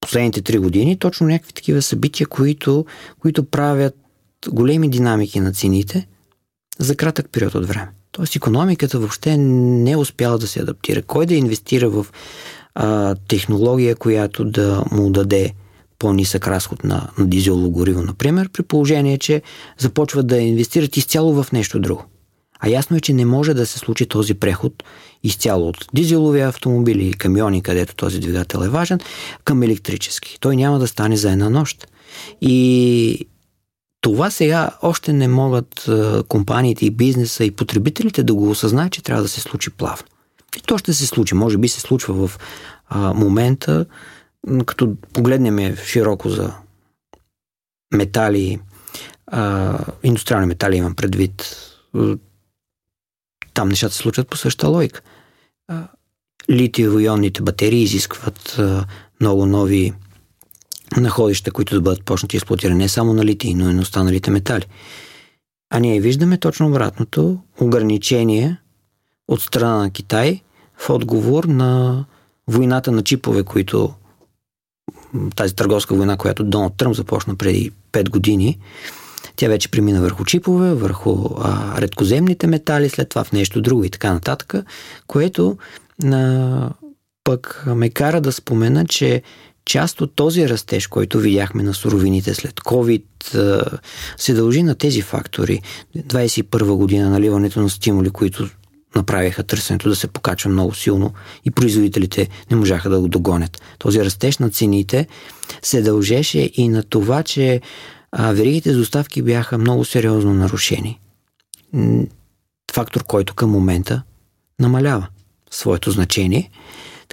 [0.00, 2.86] последните три години точно някакви такива събития, които,
[3.20, 3.94] които правят
[4.48, 6.06] големи динамики на цените
[6.78, 7.88] за кратък период от време.
[8.12, 11.02] Тоест економиката въобще не е успяла да се адаптира.
[11.02, 12.06] Кой да инвестира в
[12.74, 15.54] а, технология, която да му даде
[15.98, 19.42] по-нисък разход на, на дизелово гориво, например, при положение, че
[19.78, 22.04] започват да инвестират изцяло в нещо друго.
[22.60, 24.82] А ясно е, че не може да се случи този преход
[25.22, 29.00] изцяло от дизелови автомобили и камиони, където този двигател е важен,
[29.44, 30.36] към електрически.
[30.40, 31.86] Той няма да стане за една нощ.
[32.40, 33.26] И
[34.02, 35.90] това сега още не могат
[36.28, 40.06] компаниите и бизнеса и потребителите да го осъзнаят, че трябва да се случи плавно.
[40.56, 41.34] И то ще се случи.
[41.34, 42.38] Може би се случва в
[42.94, 43.86] момента,
[44.66, 46.54] като погледнем широко за
[47.94, 48.60] метали,
[50.02, 51.56] индустриални метали имам предвид,
[53.54, 55.00] там нещата се случват по същата логика.
[56.50, 58.60] Литиево-ионните батерии изискват
[59.20, 59.92] много нови
[60.96, 64.66] находища, които да бъдат почнати експлуатирани не само на литий, но и на останалите метали.
[65.70, 68.56] А ние виждаме точно обратното ограничение
[69.28, 70.40] от страна на Китай
[70.76, 72.04] в отговор на
[72.48, 73.94] войната на чипове, които
[75.36, 78.58] тази търговска война, която Доналд Тръмп започна преди 5 години,
[79.36, 83.90] тя вече премина върху чипове, върху а, редкоземните метали, след това в нещо друго и
[83.90, 84.54] така нататък,
[85.06, 85.56] което
[86.04, 86.70] а,
[87.24, 89.22] пък ме кара да спомена, че
[89.64, 93.02] част от този растеж, който видяхме на суровините след COVID,
[94.16, 95.60] се дължи на тези фактори.
[95.96, 98.48] 21 година наливането на стимули, които
[98.96, 101.12] направиха търсенето да се покачва много силно
[101.44, 103.62] и производителите не можаха да го догонят.
[103.78, 105.06] Този растеж на цените
[105.62, 107.60] се дължеше и на това, че
[108.18, 111.00] веригите за доставки бяха много сериозно нарушени.
[112.72, 114.02] Фактор, който към момента
[114.60, 115.06] намалява
[115.50, 116.50] своето значение–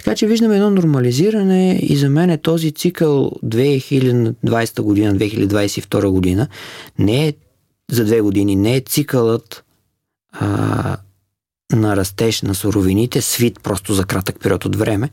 [0.04, 6.48] така че виждаме едно нормализиране и за мен е този цикъл 2020 година, 2022 година
[6.98, 7.34] не е
[7.90, 9.64] за две години, не е цикълът
[10.32, 10.96] а,
[11.72, 15.10] на растеж на суровините, свит просто за кратък период от време,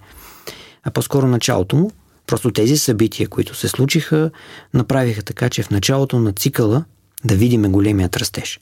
[0.84, 1.92] а по-скоро началото му.
[2.28, 4.32] Просто тези събития, които се случиха,
[4.74, 6.84] направиха така, че в началото на цикъла
[7.26, 8.60] да видим големият растеж.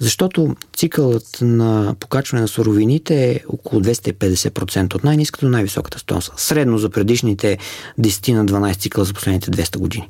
[0.00, 6.32] Защото цикълът на покачване на суровините е около 250% от най-низката до най-високата стоеност.
[6.36, 7.58] Средно за предишните
[8.00, 10.08] 10 на 12 цикъла за последните 200 години.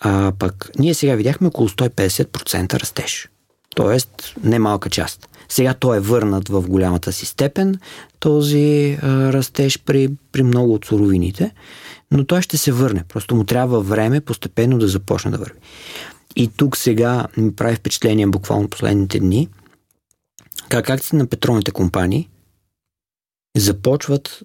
[0.00, 3.28] А пък ние сега видяхме около 150% растеж.
[3.76, 5.28] Тоест, немалка част.
[5.48, 7.78] Сега той е върнат в голямата си степен,
[8.20, 11.54] този растеж при, при много от суровините,
[12.10, 13.04] но той ще се върне.
[13.08, 15.58] Просто му трябва време постепенно да започне да върви.
[16.36, 19.48] И тук сега ми прави впечатление буквално последните дни,
[20.68, 22.28] как акции на петролните компании
[23.56, 24.42] започват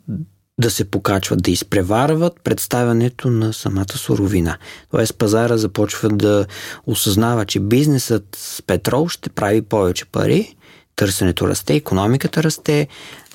[0.60, 4.58] да се покачват, да изпреварват представянето на самата суровина.
[4.91, 6.46] Тоест пазара започва да
[6.86, 10.56] осъзнава, че бизнесът с петрол ще прави повече пари,
[10.96, 12.88] търсенето расте, економиката расте,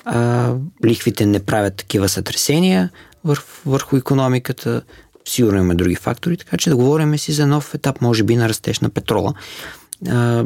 [0.05, 0.53] а,
[0.85, 2.89] лихвите не правят такива сътресения
[3.23, 4.81] върху, върху економиката,
[5.29, 8.49] сигурно имаме други фактори, така че да говорим си за нов етап, може би, на
[8.49, 9.33] растеж на петрола.
[10.09, 10.45] А,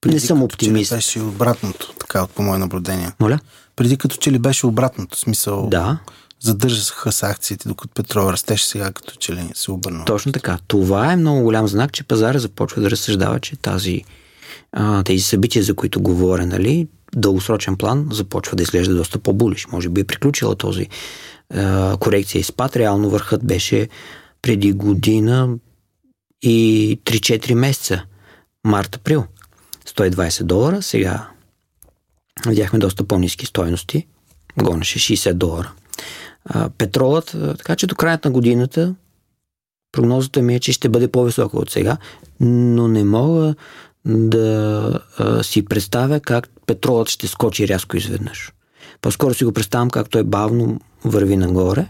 [0.00, 0.92] Преди не съм оптимист.
[0.92, 3.10] беше обратното, така, от по мое наблюдение.
[3.20, 3.38] Моля?
[3.76, 5.98] Преди като че ли беше обратното, смисъл Да,
[6.40, 10.04] задържаха се акциите, докато петрол растеше сега, като че ли се обърна.
[10.04, 10.58] точно така.
[10.66, 14.02] Това е много голям знак, че пазара започва да разсъждава, че тази,
[14.72, 19.66] а, тези събития, за които говоря, нали, дългосрочен план започва да изглежда доста по-булиш.
[19.66, 20.88] Може би е приключила този
[21.54, 22.76] а, корекция и спад.
[22.76, 23.88] Реално върхът беше
[24.42, 25.56] преди година
[26.42, 28.04] и 3-4 месеца.
[28.64, 29.24] Март-април.
[29.86, 30.82] 120 долара.
[30.82, 31.28] Сега
[32.46, 34.06] видяхме доста по-низки стоености.
[34.62, 35.72] Гонеше 60 долара.
[36.44, 38.94] А, петролът, така че до края на годината
[39.92, 41.96] прогнозата ми е, че ще бъде по-висока от сега,
[42.40, 43.54] но не мога
[44.04, 48.52] да а, си представя как петролът ще скочи рязко изведнъж.
[49.00, 51.88] По-скоро си го представям как той бавно върви нагоре,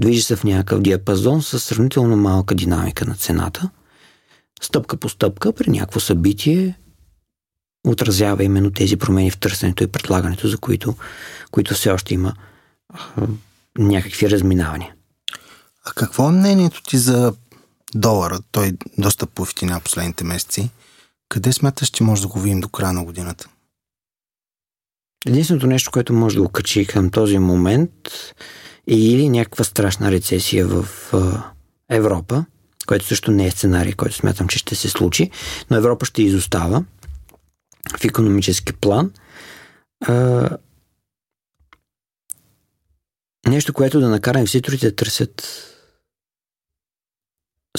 [0.00, 3.70] движи се в някакъв диапазон с сравнително малка динамика на цената,
[4.62, 6.78] стъпка по стъпка при някакво събитие
[7.86, 10.94] отразява именно тези промени в търсенето и предлагането, за които,
[11.50, 12.34] които все още има
[12.88, 13.26] а,
[13.78, 14.94] някакви разминавания.
[15.84, 17.34] А какво е мнението ти за
[17.94, 18.40] долара?
[18.52, 20.70] Той доста поевтина последните месеци.
[21.28, 23.48] Къде смяташ, че може да го видим до края на годината?
[25.26, 30.66] Единственото нещо, което може да го качи към този момент е или някаква страшна рецесия
[30.66, 30.88] в
[31.90, 32.44] Европа,
[32.86, 35.30] което също не е сценарий, който смятам, че ще се случи,
[35.70, 36.84] но Европа ще изостава
[37.98, 39.12] в економически план.
[43.48, 45.68] Нещо, което да накара инвеститорите да търсят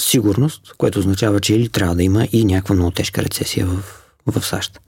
[0.00, 3.82] сигурност, което означава, че или трябва да има и някаква много тежка рецесия в,
[4.26, 4.80] в САЩ.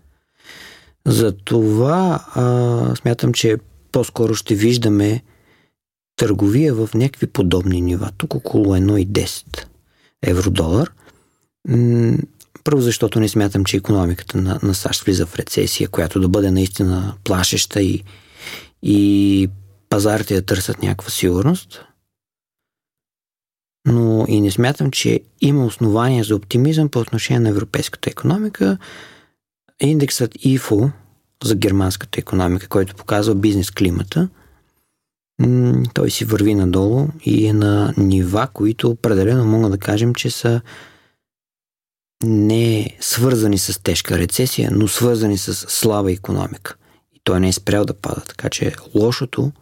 [1.07, 3.57] Затова а, смятам, че
[3.93, 5.23] по-скоро ще виждаме
[6.17, 8.11] търговия в някакви подобни нива.
[8.17, 9.67] Тук около 1,10
[10.23, 10.93] евро-долар.
[11.69, 12.17] М-
[12.65, 16.51] Първо, защото не смятам, че економиката на, на САЩ влиза в рецесия, която да бъде
[16.51, 18.05] наистина плашеща и,
[18.83, 19.49] и
[19.89, 21.85] пазарите да търсят някаква сигурност.
[23.89, 28.79] Но и не смятам, че има основания за оптимизъм по отношение на европейската економика.
[29.81, 30.91] Индексът ИФО
[31.45, 34.29] за германската економика, който показва бизнес климата,
[35.95, 40.61] той си върви надолу и е на нива, които определено мога да кажем, че са
[42.25, 46.77] не свързани с тежка рецесия, но свързани с слаба економика.
[47.15, 48.21] И той не е спрял да пада.
[48.29, 49.53] Така че лошото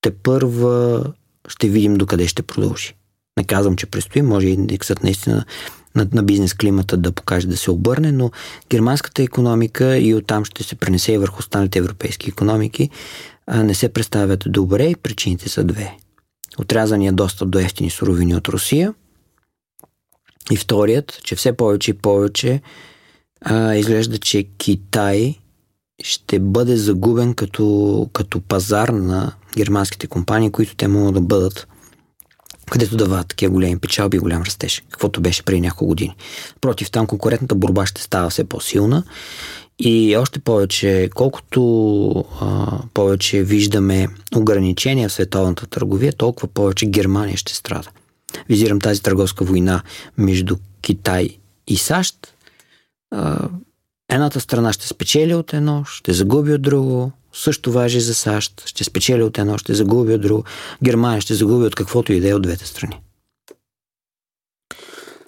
[0.00, 1.04] те първа
[1.48, 2.94] ще видим докъде ще продължи.
[3.36, 5.44] Не казвам, че предстои, може индексът наистина
[5.94, 8.30] на, на бизнес климата да покаже да се обърне, но
[8.70, 12.90] германската економика и оттам ще се пренесе и върху останалите европейски економики
[13.48, 15.96] не се представят добре и причините са две.
[16.58, 18.94] Отрязания достъп до ефтини суровини от Русия
[20.50, 22.62] и вторият, че все повече и повече
[23.40, 25.38] а, изглежда, че Китай
[26.02, 31.66] ще бъде загубен като, като пазар на германските компании, които те могат да бъдат
[32.70, 36.16] където дават такива големи печалби и голям растеж, каквото беше преди няколко години.
[36.60, 39.04] Против там конкурентната борба ще става все по-силна
[39.78, 47.54] и още повече, колкото а, повече виждаме ограничения в световната търговия, толкова повече Германия ще
[47.54, 47.90] страда.
[48.48, 49.82] Визирам тази търговска война
[50.18, 52.34] между Китай и САЩ.
[53.10, 53.48] А,
[54.08, 58.62] едната страна ще спечели от едно, ще загуби от друго, също важи за САЩ.
[58.66, 60.44] Ще спечели от едно, ще загуби от друго.
[60.84, 63.00] Германия ще загуби от каквото и да е от двете страни.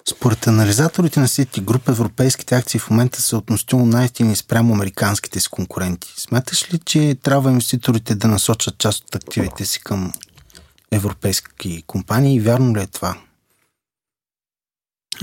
[0.09, 5.49] Според анализаторите на City Group, европейските акции в момента са относително най-ефтини спрямо американските си
[5.49, 6.13] конкуренти.
[6.17, 10.13] Смяташ ли, че трябва инвеститорите да насочат част от активите си към
[10.91, 12.39] европейски компании?
[12.39, 13.17] Вярно ли е това?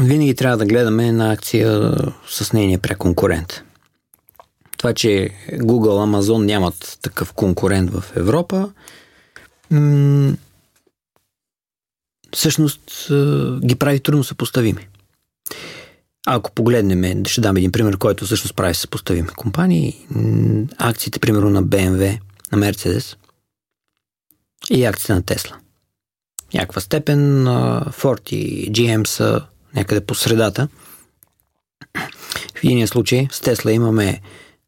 [0.00, 1.94] Винаги трябва да гледаме на акция
[2.28, 3.62] с нейния преконкурент.
[4.76, 8.70] Това, че Google, Amazon нямат такъв конкурент в Европа,
[12.34, 13.12] всъщност
[13.64, 14.88] ги прави трудно съпоставими.
[16.26, 20.06] Ако погледнем, ще дам един пример, който всъщност прави съпоставими компании,
[20.78, 22.20] акциите, примерно на BMW,
[22.52, 23.16] на Mercedes
[24.70, 25.54] и акциите на Tesla.
[26.54, 27.44] Някаква степен
[27.90, 30.68] Ford и GM са някъде по средата.
[32.54, 34.20] В единия случай с Тесла имаме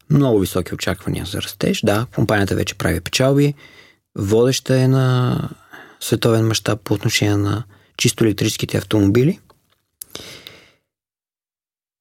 [0.09, 1.81] много високи очаквания за растеж.
[1.83, 3.53] Да, компанията вече прави печалби,
[4.15, 5.49] водеща е на
[6.01, 7.63] световен мащаб по отношение на
[7.97, 9.39] чисто електрическите автомобили.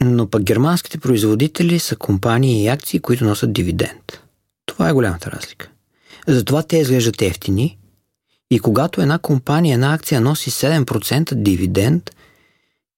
[0.02, 4.20] Но пък германските производители са компании и акции, които носят дивиденд.
[4.66, 5.70] Това е голямата разлика.
[6.26, 7.78] Затова те изглеждат ефтини
[8.50, 12.10] и когато една компания, една акция носи 7% дивиденд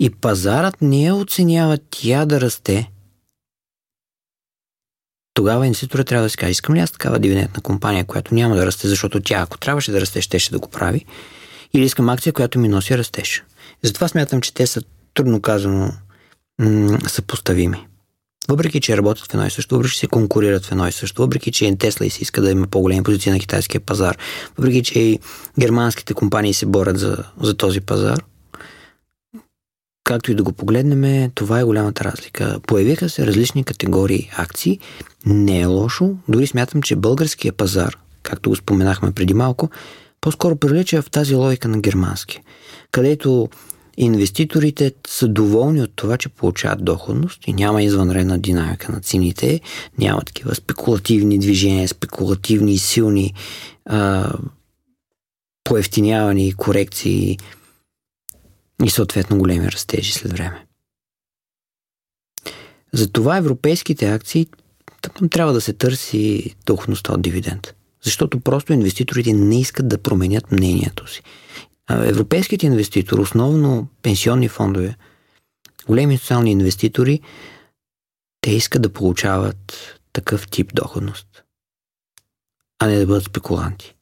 [0.00, 2.90] и пазарът не я оценява тя да расте,
[5.34, 8.66] тогава инвеститорът трябва да си каже, искам ли аз такава дивидендна компания, която няма да
[8.66, 11.04] расте, защото тя, ако трябваше да расте, щеше да го прави,
[11.74, 13.42] или искам акция, която ми носи растеж.
[13.82, 14.82] Затова смятам, че те са
[15.14, 15.92] трудно казано
[16.60, 17.86] м- съпоставими.
[18.48, 21.22] Въпреки, че работят в едно и също, въпреки, че се конкурират в едно и също,
[21.22, 24.18] въпреки, че Тесла и се иска да има по-големи позиции на китайския пазар,
[24.58, 25.18] въпреки, че и
[25.60, 28.18] германските компании се борят за, за този пазар,
[30.04, 32.60] както и да го погледнем, това е голямата разлика.
[32.66, 34.78] Появиха се различни категории акции.
[35.26, 36.14] Не е лошо.
[36.28, 39.70] Дори смятам, че българския пазар, както го споменахме преди малко,
[40.20, 42.40] по-скоро прилича в тази логика на германски,
[42.92, 43.48] където
[43.96, 49.60] инвеститорите са доволни от това, че получават доходност и няма извънредна динамика на цените,
[49.98, 53.34] няма такива спекулативни движения, спекулативни, силни
[53.86, 54.32] а,
[55.64, 57.38] поевтинявани корекции,
[58.84, 60.66] и съответно големи растежи след време.
[62.92, 64.46] Затова европейските акции
[65.30, 67.74] трябва да се търси доходността от дивиденд.
[68.04, 71.22] Защото просто инвеститорите не искат да променят мнението си.
[71.90, 74.96] Европейските инвеститори, основно пенсионни фондове,
[75.86, 77.20] големи социални инвеститори,
[78.40, 81.44] те искат да получават такъв тип доходност,
[82.78, 83.94] а не да бъдат спекуланти.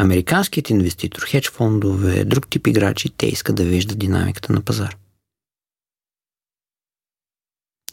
[0.00, 4.96] Американският инвеститор, хедж фондове, друг тип играчи, те искат да виждат динамиката на пазар.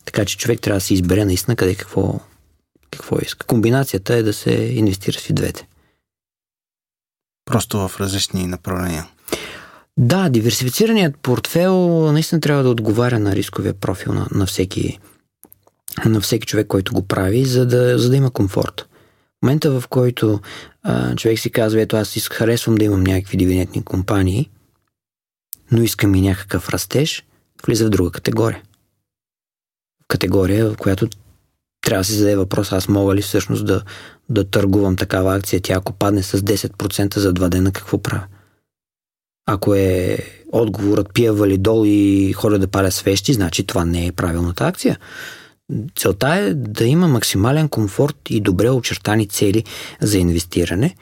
[0.06, 2.20] Така че човек трябва да се избере наистина къде какво,
[2.92, 3.46] какво иска.
[3.48, 5.68] Комбинацията е да се инвестира в и двете.
[7.46, 9.08] Просто в различни направления.
[9.98, 15.00] Да, диверсифицираният портфел наистина трябва да отговаря на рисковия профил на, на, всеки,
[16.06, 18.88] на всеки човек, който го прави, за да, за да има комфорт
[19.46, 20.40] момента, в който
[20.84, 24.50] а, човек си казва, ето аз харесвам да имам някакви дивидендни компании,
[25.72, 27.24] но искам и някакъв растеж,
[27.68, 28.62] влиза в друга категория.
[30.08, 31.08] Категория, в която
[31.82, 33.84] трябва да си зададе въпрос, аз мога ли всъщност да,
[34.30, 38.26] да търгувам такава акция, тя ако падне с 10% за два дена, какво правя?
[39.46, 40.18] Ако е
[40.52, 45.00] отговорът пия валидол и ходя да паля свещи, значи това не е правилната акция.
[45.96, 49.64] Целта е да има максимален комфорт и добре очертани цели
[50.02, 50.96] за инвестиране,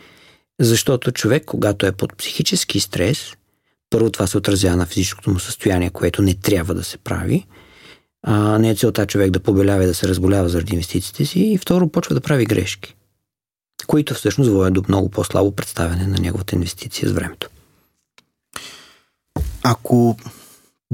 [0.60, 3.34] защото човек, когато е под психически стрес,
[3.90, 7.46] първо това се отразява на физическото му състояние, което не трябва да се прави.
[8.24, 11.40] А, не е целта човек да побелява и да се разболява заради инвестициите си.
[11.40, 12.96] И второ, почва да прави грешки,
[13.88, 17.50] които всъщност водят до много по-слабо представяне на неговата инвестиция с времето.
[19.64, 20.18] Ако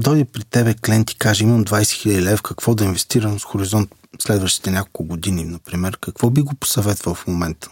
[0.00, 3.90] дойде при тебе клиент и каже, имам 20 000 лев, какво да инвестирам с хоризонт
[4.18, 7.68] следващите няколко години, например, какво би го посъветвал в момента?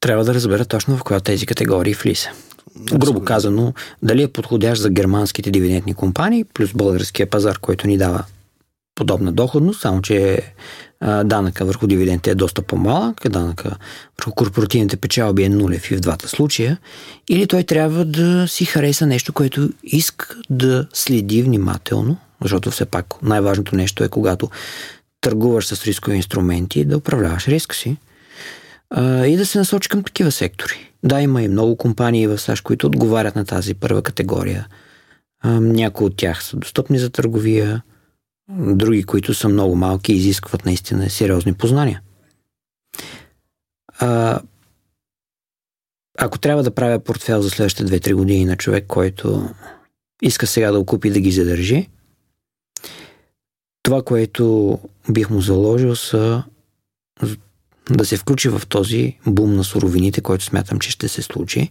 [0.00, 2.28] Трябва да разбера точно в коя тези категории влиза.
[2.76, 8.24] Грубо казано, дали е подходящ за германските дивидендни компании, плюс българския пазар, който ни дава
[9.00, 10.38] подобна доходност, само че
[11.24, 13.76] данъка върху дивидендите е доста по-малък, данъка
[14.18, 16.78] върху корпоративните печалби е нулев и в двата случая,
[17.28, 23.06] или той трябва да си хареса нещо, което иска да следи внимателно, защото все пак
[23.22, 24.50] най-важното нещо е когато
[25.20, 27.96] търгуваш с рискови инструменти, да управляваш риска си
[29.26, 30.92] и да се насочи към такива сектори.
[31.04, 34.66] Да, има и много компании в САЩ, които отговарят на тази първа категория.
[35.44, 37.82] Някои от тях са достъпни за търговия,
[38.58, 42.02] други, които са много малки и изискват наистина сериозни познания.
[43.98, 44.40] А,
[46.18, 49.48] ако трябва да правя портфел за следващите 2-3 години на човек, който
[50.22, 51.88] иска сега да го купи да ги задържи.
[53.82, 54.78] Това, което
[55.10, 56.44] бих му заложил са
[57.90, 61.70] да се включи в този бум на суровините, който смятам, че ще се случи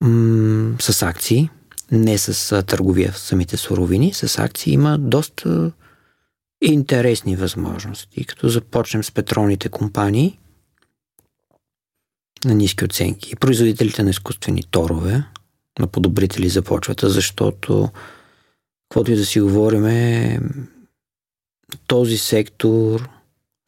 [0.00, 1.50] м- с акции,
[1.92, 5.72] не с търговия в самите суровини, с акции има доста
[6.62, 8.24] интересни възможности.
[8.24, 10.38] Като започнем с петролните компании
[12.44, 15.24] на ниски оценки, производителите на изкуствени торове,
[15.78, 17.88] на подобрители започват, защото
[18.88, 20.40] каквото и да си говориме,
[21.86, 23.08] този сектор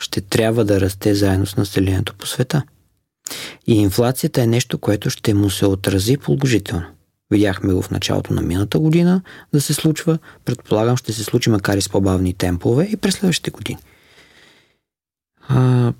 [0.02, 2.62] ще трябва да расте заедно с населението по света.
[3.66, 6.86] И инфлацията е нещо, което ще му се отрази положително.
[7.30, 9.22] Видяхме го в началото на миналата година
[9.52, 10.18] да се случва.
[10.44, 13.78] Предполагам, ще се случи макар и с по-бавни темпове и през следващите години.
[15.48, 15.92] А,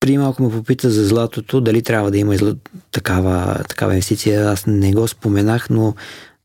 [0.00, 2.36] при малко ме попита за златото, дали трябва да има
[2.90, 4.50] такава, такава инвестиция.
[4.50, 5.94] Аз не го споменах, но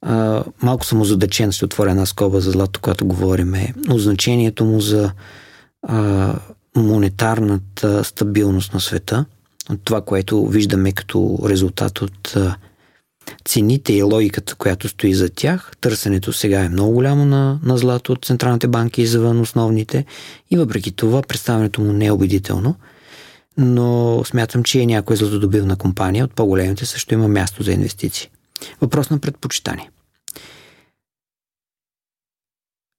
[0.01, 3.53] а, малко съм озадачен, ще отворя една скоба за злато, когато говорим.
[3.87, 5.11] Но значението му за
[5.87, 6.33] а,
[6.75, 9.25] монетарната стабилност на света,
[9.69, 12.55] от това, което виждаме като резултат от а,
[13.45, 15.71] цените и логиката, която стои за тях.
[15.81, 20.05] Търсенето сега е много голямо на, на злато от централните банки извън основните
[20.51, 22.75] и въпреки това представянето му не е убедително.
[23.57, 28.29] Но смятам, че е някоя златодобивна компания от по-големите също има място за инвестиции.
[28.81, 29.89] Въпрос на предпочитание.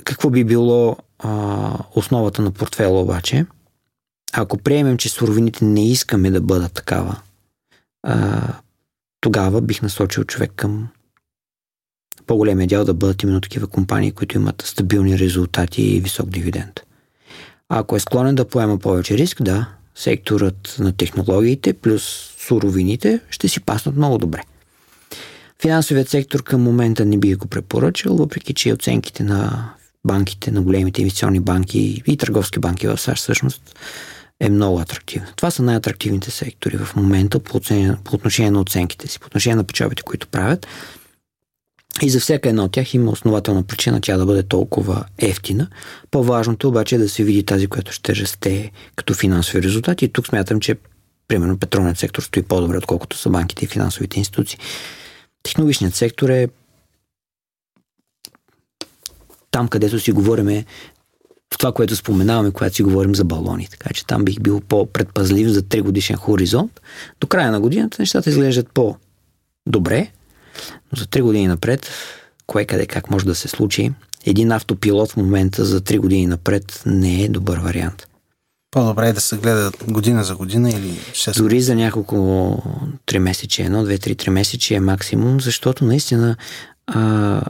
[0.05, 3.47] Какво би било а, основата на портфела обаче?
[4.33, 7.17] Ако приемем, че суровините не искаме да бъдат такава
[8.03, 8.43] а,
[9.21, 10.89] тогава бих насочил човек към
[12.27, 16.81] по-големия дял да бъдат именно такива компании, които имат стабилни резултати и висок дивиденд.
[17.69, 22.03] А ако е склонен да поема повече риск, да, секторът на технологиите плюс
[22.39, 24.43] суровините ще си паснат много добре.
[25.63, 29.71] Финансовият сектор към момента не би го препоръчал, въпреки че оценките на
[30.07, 33.77] банките, на големите инвестиционни банки и търговски банки в САЩ всъщност
[34.41, 35.33] е много атрактивна.
[35.37, 37.97] Това са най-атрактивните сектори в момента по, оцен...
[38.05, 40.67] по отношение на оценките си, по отношение на печалбите, които правят.
[42.03, 45.69] И за всяка една от тях има основателна причина тя да бъде толкова ефтина.
[46.11, 50.05] По-важното обаче е да се види тази, която ще расте като финансови резултати.
[50.05, 50.77] И тук смятам, че
[51.29, 54.59] примерно петролният сектор стои по-добре, отколкото са банките и финансовите институции.
[55.43, 56.49] Технологичният сектор е
[59.51, 60.65] там, където си говориме
[61.57, 63.69] това, което споменаваме, когато си говорим за балони.
[63.71, 66.81] Така че там бих бил по-предпазлив за 3 годишен хоризонт.
[67.21, 70.11] До края на годината нещата изглеждат по-добре,
[70.93, 71.91] но за 3 години напред,
[72.47, 73.93] кое къде как може да се случи,
[74.27, 78.07] един автопилот в момента за 3 години напред не е добър вариант.
[78.71, 82.17] По-добре е да се гледа година за година или 6 Дори за няколко
[83.07, 86.37] 3 месече, едно, две, три, три месече е максимум, защото наистина
[86.89, 87.43] а,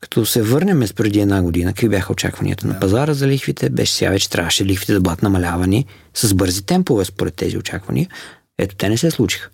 [0.00, 3.92] като се върнем с преди една година, какви бяха очакванията на пазара за лихвите, беше
[3.92, 8.08] сега вече трябваше лихвите да бъдат намалявани с бързи темпове според тези очаквания.
[8.58, 9.50] Ето, те не се случиха.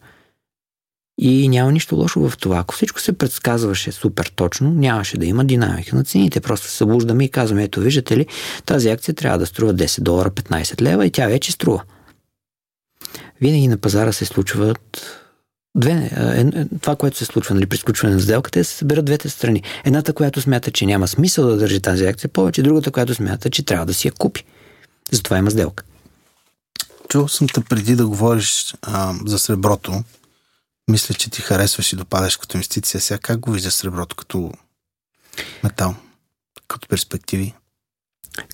[1.20, 2.59] И няма нищо лошо в това.
[2.59, 6.41] Ако всичко се предсказваше супер точно, нямаше да има динамика на цените.
[6.41, 8.26] Просто се събуждаме и казваме, ето виждате ли,
[8.66, 11.82] тази акция трябва да струва 10 долара, 15 лева и тя вече струва.
[13.41, 15.18] Винаги на пазара се случват
[15.79, 19.29] две, е, това, което се случва нали, при сключване на сделката, е се съберат двете
[19.29, 19.62] страни.
[19.85, 23.64] Едната, която смята, че няма смисъл да държи тази акция повече, другата, която смята, че
[23.64, 24.45] трябва да си я купи.
[25.12, 25.85] Затова има сделка.
[27.09, 30.05] Чул съм те преди да говориш а, за среброто.
[30.91, 33.01] Мисля, че ти харесваш и допадаш като инвестиция.
[33.01, 34.53] Сега как го виждаш среброто като
[35.64, 35.95] метал?
[36.68, 37.55] Като перспективи?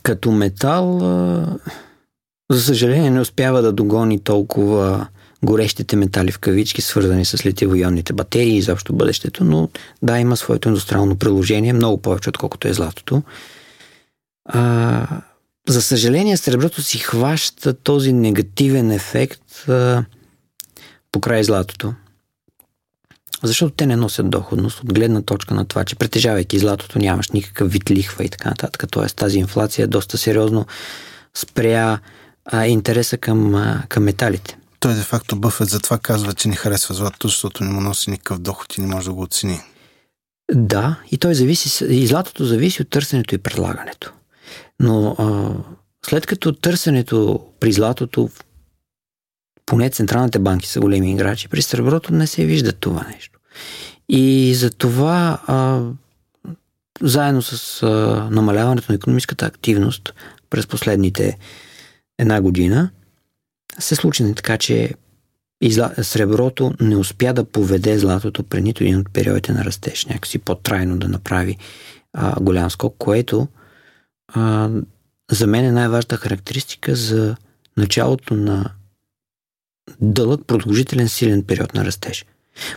[0.02, 0.98] Като метал,
[2.50, 5.06] за съжаление, не успява да догони толкова
[5.44, 9.68] горещите метали в кавички, свързани с литиво-ионните батерии и изобщо бъдещето, но
[10.02, 13.22] да, има своето индустриално приложение, много повече, отколкото е златото.
[14.44, 15.06] А,
[15.68, 20.04] за съжаление, среброто си хваща този негативен ефект а,
[21.12, 21.94] по край златото.
[23.42, 27.72] Защото те не носят доходност от гледна точка на това, че притежавайки златото нямаш никакъв
[27.72, 28.84] вид лихва и така нататък.
[28.90, 30.66] Тоест тази инфлация доста сериозно
[31.34, 31.98] спря
[32.44, 34.58] а, интереса към, а, към металите.
[34.84, 38.78] Той де-факто Бъфет затова казва, че не харесва златото, защото не му носи никакъв доход
[38.78, 39.60] и не може да го оцени.
[40.52, 44.12] Да, и той зависи, и златото зависи от търсенето и предлагането.
[44.80, 45.50] Но а,
[46.06, 48.30] след като търсенето при златото,
[49.66, 53.38] поне централните банки са големи играчи, при среброто не се вижда това нещо.
[54.08, 55.82] И за това а,
[57.02, 57.88] заедно с а,
[58.30, 60.14] намаляването на економическата активност
[60.50, 61.38] през последните
[62.18, 62.90] една година,
[63.78, 64.94] се случи не така, че
[66.02, 70.98] среброто не успя да поведе златото при нито един от периодите на растеж, някакси по-трайно
[70.98, 71.56] да направи
[72.12, 73.48] а, голям скок, което
[74.28, 74.70] а,
[75.30, 77.36] за мен е най-важната характеристика за
[77.76, 78.70] началото на
[80.00, 82.26] дълъг, продължителен, силен период на растеж.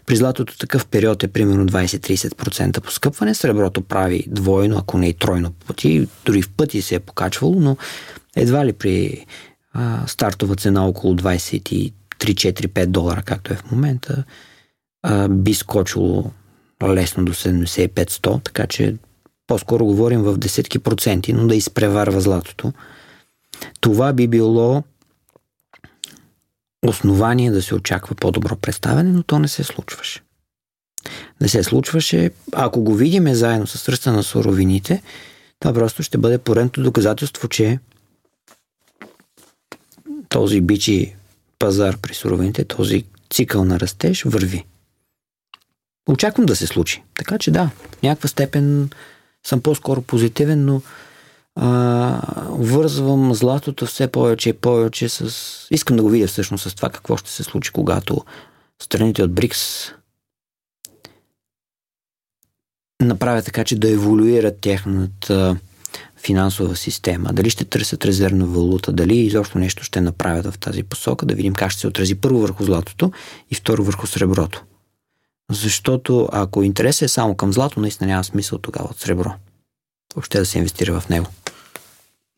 [0.06, 5.52] При златото такъв период е примерно 20-30% поскъпване, среброто прави двойно, ако не и тройно
[5.52, 7.78] пъти, дори в пъти се е покачвало, но
[8.36, 9.26] едва ли при
[10.08, 14.24] стартова цена около 23-4-5 долара, както е в момента,
[15.04, 16.32] а, би скочило
[16.84, 18.96] лесно до 75-100, така че
[19.48, 22.74] по-скоро говорим в десетки проценти, но да изпреварва златото.
[23.80, 24.84] Това би било
[26.86, 30.22] основание да се очаква по-добро представяне, но то не се случваше.
[31.42, 32.32] Не се случваше.
[32.54, 35.02] Ако го видиме заедно с ръста на суровините,
[35.60, 37.80] това просто ще бъде поредното доказателство, че
[40.30, 41.16] този бичи
[41.60, 44.66] пазар при суровините, този цикъл на растеж върви.
[46.10, 47.04] Очаквам да се случи.
[47.18, 48.90] Така че да, в някаква степен
[49.46, 50.82] съм по-скоро позитивен, но
[51.56, 55.34] а, вързвам златото все повече и повече с...
[55.72, 58.26] Искам да го видя всъщност с това какво ще се случи, когато
[58.82, 59.92] страните от БРИКС
[63.02, 65.58] направят така, че да еволюират тяхната
[66.18, 67.30] финансова система.
[67.34, 71.54] Дали ще търсят резервна валута, дали изобщо нещо ще направят в тази посока, да видим
[71.54, 73.12] как ще се отрази първо върху златото
[73.52, 74.64] и второ върху среброто.
[75.52, 79.32] Защото ако интересът е само към злато, наистина няма смисъл тогава от сребро.
[80.16, 81.28] Въобще да се инвестира в него.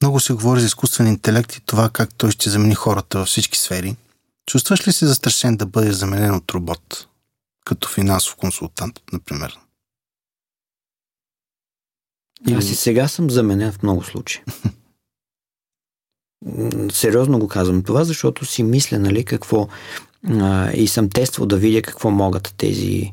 [0.02, 3.58] Много се говори за изкуствен интелект и това как той ще замени хората във всички
[3.58, 3.96] сфери.
[4.46, 7.08] Чувстваш ли се застрашен да бъдеш заменен от робот?
[7.66, 9.60] Като финансов консултант, например.
[12.56, 14.42] Аз и сега съм заменен в много случаи.
[16.92, 19.68] Сериозно го казвам това, защото си мисля, нали, какво
[20.28, 23.12] а, и съм тествал да видя какво могат тези,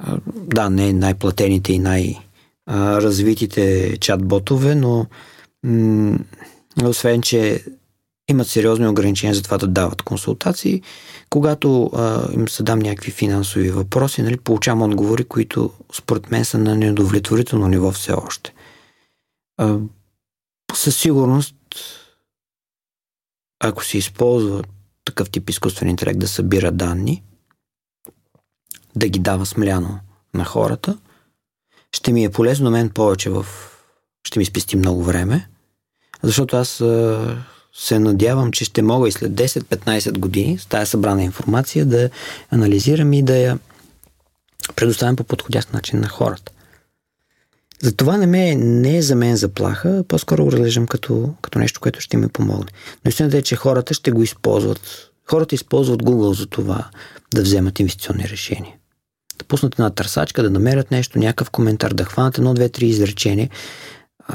[0.00, 3.62] а, да, не най-платените и най-развитите
[3.98, 5.06] чат-ботове, но
[5.64, 6.18] м-
[6.84, 7.64] освен, че
[8.30, 10.82] имат сериозни ограничения за това да дават консултации.
[11.30, 16.76] Когато а, им се някакви финансови въпроси, нали, получавам отговори, които според мен са на
[16.76, 18.53] неудовлетворително ниво все още.
[20.74, 21.54] Със сигурност,
[23.60, 24.62] ако се използва
[25.04, 27.22] такъв тип изкуствен интелект да събира данни,
[28.96, 30.00] да ги дава смляно
[30.34, 30.98] на хората,
[31.92, 33.46] ще ми е полезно мен повече в...
[34.26, 35.48] ще ми спести много време,
[36.22, 36.68] защото аз
[37.74, 42.10] се надявам, че ще мога и след 10-15 години с тази събрана информация да
[42.50, 43.58] анализирам и да я
[44.76, 46.52] предоставям по подходящ начин на хората.
[47.82, 52.00] Затова не, ме, не е за мен заплаха, по-скоро го разглеждам като, като нещо, което
[52.00, 52.70] ще ми помогне.
[53.04, 55.10] Но истината е, че хората ще го използват.
[55.30, 56.90] Хората използват Google за това
[57.34, 58.74] да вземат инвестиционни решения.
[59.38, 63.50] Да пуснат една търсачка, да намерят нещо, някакъв коментар, да хванат едно, две, три изречения.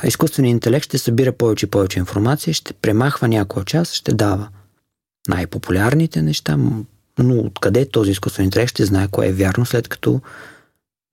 [0.03, 4.49] Изкуственият интелект ще събира повече и повече информация, ще премахва някоя част, ще дава
[5.27, 6.57] най-популярните неща,
[7.17, 10.21] но откъде този изкуствен интелект ще знае кое е вярно, след като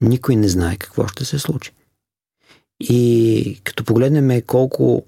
[0.01, 1.73] никой не знае какво ще се случи.
[2.81, 5.05] И като погледнем колко,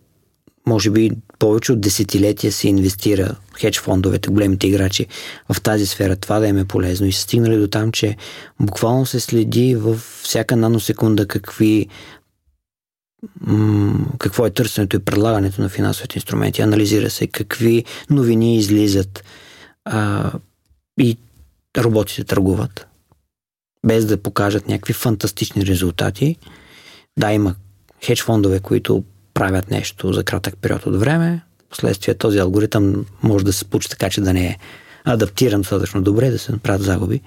[0.66, 5.06] може би повече от десетилетия се инвестира хедж фондовете, големите играчи
[5.52, 7.06] в тази сфера, това да им е полезно.
[7.06, 8.16] И са стигнали до там, че
[8.60, 11.86] буквално се следи в всяка наносекунда какви
[14.18, 16.62] какво е търсенето и предлагането на финансовите инструменти.
[16.62, 19.24] Анализира се какви новини излизат
[19.84, 20.32] а,
[21.00, 21.16] и
[21.78, 22.86] роботите търгуват,
[23.86, 26.36] без да покажат някакви фантастични резултати.
[27.16, 27.54] Да, има
[28.04, 29.04] хедж фондове, които
[29.34, 31.42] правят нещо за кратък период от време.
[31.70, 34.58] Последствие този алгоритъм може да се получи така, че да не е
[35.04, 37.20] адаптиран достатъчно добре, да се направят загуби.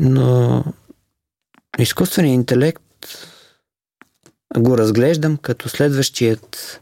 [0.00, 0.64] Но
[1.78, 2.82] изкуственият интелект
[4.58, 6.80] го разглеждам като следващият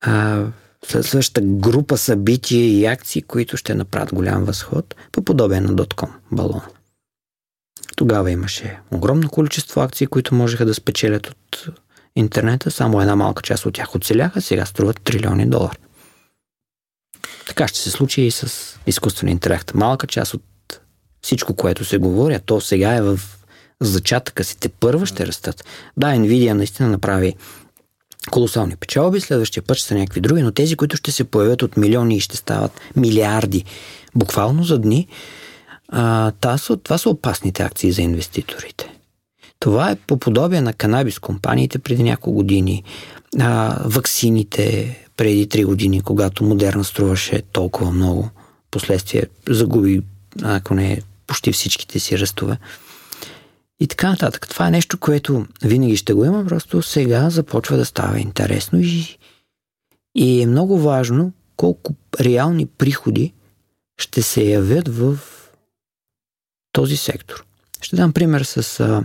[0.00, 0.44] а,
[0.84, 6.60] следващата група събития и акции, които ще направят голям възход, по подобие на Dotcom балон.
[7.98, 11.66] Тогава имаше огромно количество акции, които можеха да спечелят от
[12.16, 12.70] интернета.
[12.70, 15.76] Само една малка част от тях оцеляха, сега струват трилиони долари.
[17.46, 19.74] Така ще се случи и с изкуствен интелект.
[19.74, 20.42] Малка част от
[21.22, 23.20] всичко, което се говори, а то сега е в
[23.80, 25.64] зачатъка си, те първа ще растат.
[25.96, 27.34] Да, Nvidia наистина направи
[28.30, 31.76] колосални печалби, следващия път ще са някакви други, но тези, които ще се появят от
[31.76, 33.64] милиони и ще стават милиарди,
[34.14, 35.08] буквално за дни,
[35.92, 38.98] а, са, това са опасните акции за инвеститорите.
[39.60, 42.84] Това е по подобие на канабис компаниите преди няколко години,
[43.40, 48.30] а, ваксините преди 3 години, когато модерна струваше толкова много,
[48.70, 50.02] последствие загуби,
[50.42, 52.58] ако не почти всичките си ръстове.
[53.80, 54.48] И така нататък.
[54.48, 59.18] Това е нещо, което винаги ще го има, просто сега започва да става интересно и,
[60.14, 63.32] и е много важно колко реални приходи
[63.98, 65.18] ще се явят в
[66.72, 67.44] този сектор.
[67.80, 69.04] Ще дам пример с а,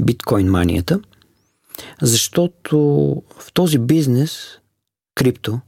[0.00, 1.00] биткоин манията,
[2.02, 2.78] защото
[3.38, 4.58] в този бизнес,
[5.14, 5.60] крипто,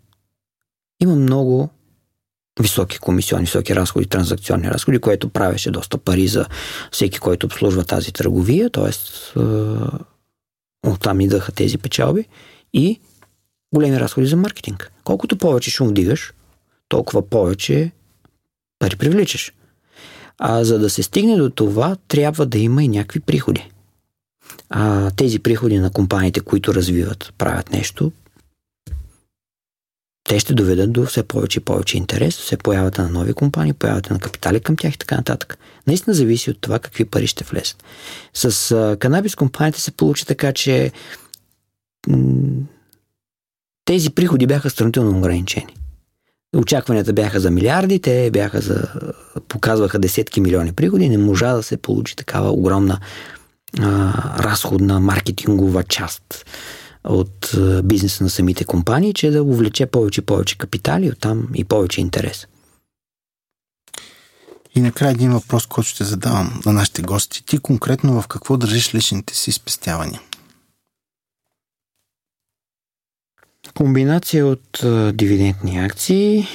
[1.02, 1.70] има много
[2.60, 6.46] високи комисионни, високи разходи, транзакционни разходи, което правеше доста пари за
[6.92, 8.90] всеки, който обслужва тази търговия, т.е.
[10.86, 12.24] оттам идваха тези печалби
[12.72, 13.00] и
[13.74, 14.92] големи разходи за маркетинг.
[15.04, 16.32] Колкото повече шум вдигаш,
[16.88, 17.92] толкова повече
[18.78, 19.52] пари привличаш.
[20.38, 23.70] А за да се стигне до това, трябва да има и някакви приходи.
[24.70, 28.12] А тези приходи на компаниите, които развиват, правят нещо,
[30.28, 34.14] те ще доведат до все повече и повече интерес, все появата на нови компании, появата
[34.14, 35.58] на капитали към тях и така нататък.
[35.86, 37.84] Наистина зависи от това какви пари ще влезат.
[38.34, 40.92] С а, канабис компаниите се получи така, че
[42.08, 42.62] м-
[43.84, 45.66] тези приходи бяха сравнително ограничени.
[46.54, 48.82] Очакванията бяха за милиарди, те бяха за,
[49.48, 53.00] показваха десетки милиони приходи, не можа да се получи такава огромна
[53.80, 56.44] а, разходна маркетингова част
[57.04, 62.00] от бизнеса на самите компании, че да увлече повече и повече капитали, оттам и повече
[62.00, 62.46] интерес.
[64.74, 67.46] И накрая един въпрос, който ще задавам на нашите гости.
[67.46, 70.20] Ти конкретно в какво държиш личните си спестявания?
[73.74, 74.84] Комбинация от
[75.16, 76.46] дивидендни акции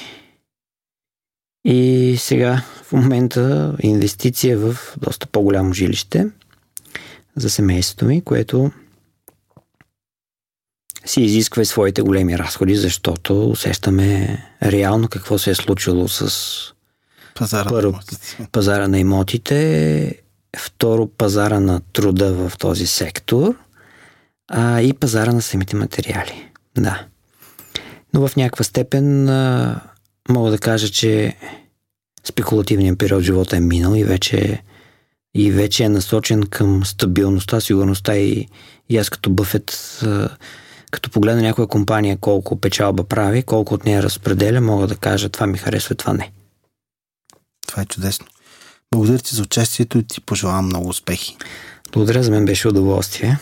[1.66, 6.28] и сега в момента инвестиция в доста по-голямо жилище
[7.36, 8.72] за семейството ми, което
[11.06, 16.74] си изисква и своите големи разходи, защото усещаме реално какво се е случило с
[17.36, 18.00] пазара, първо,
[18.40, 20.22] на пазара на имотите,
[20.58, 23.56] второ пазара на труда в този сектор
[24.48, 26.49] а, и пазара на самите материали.
[26.78, 27.06] Да.
[28.14, 29.80] Но в някаква степен а,
[30.30, 31.36] мога да кажа, че
[32.26, 34.64] спекулативният период в живота е минал и вече,
[35.36, 38.48] и вече е насочен към стабилността, сигурността и,
[38.90, 40.30] и аз като бъфет а,
[40.92, 45.48] като погледна някоя компания колко печалба прави, колко от нея разпределя, мога да кажа това
[45.48, 46.32] ми харесва, това не.
[47.68, 48.26] Това е чудесно.
[48.92, 51.38] Благодаря ти за участието и ти пожелавам много успехи.
[51.92, 53.38] Благодаря, за мен беше удоволствие.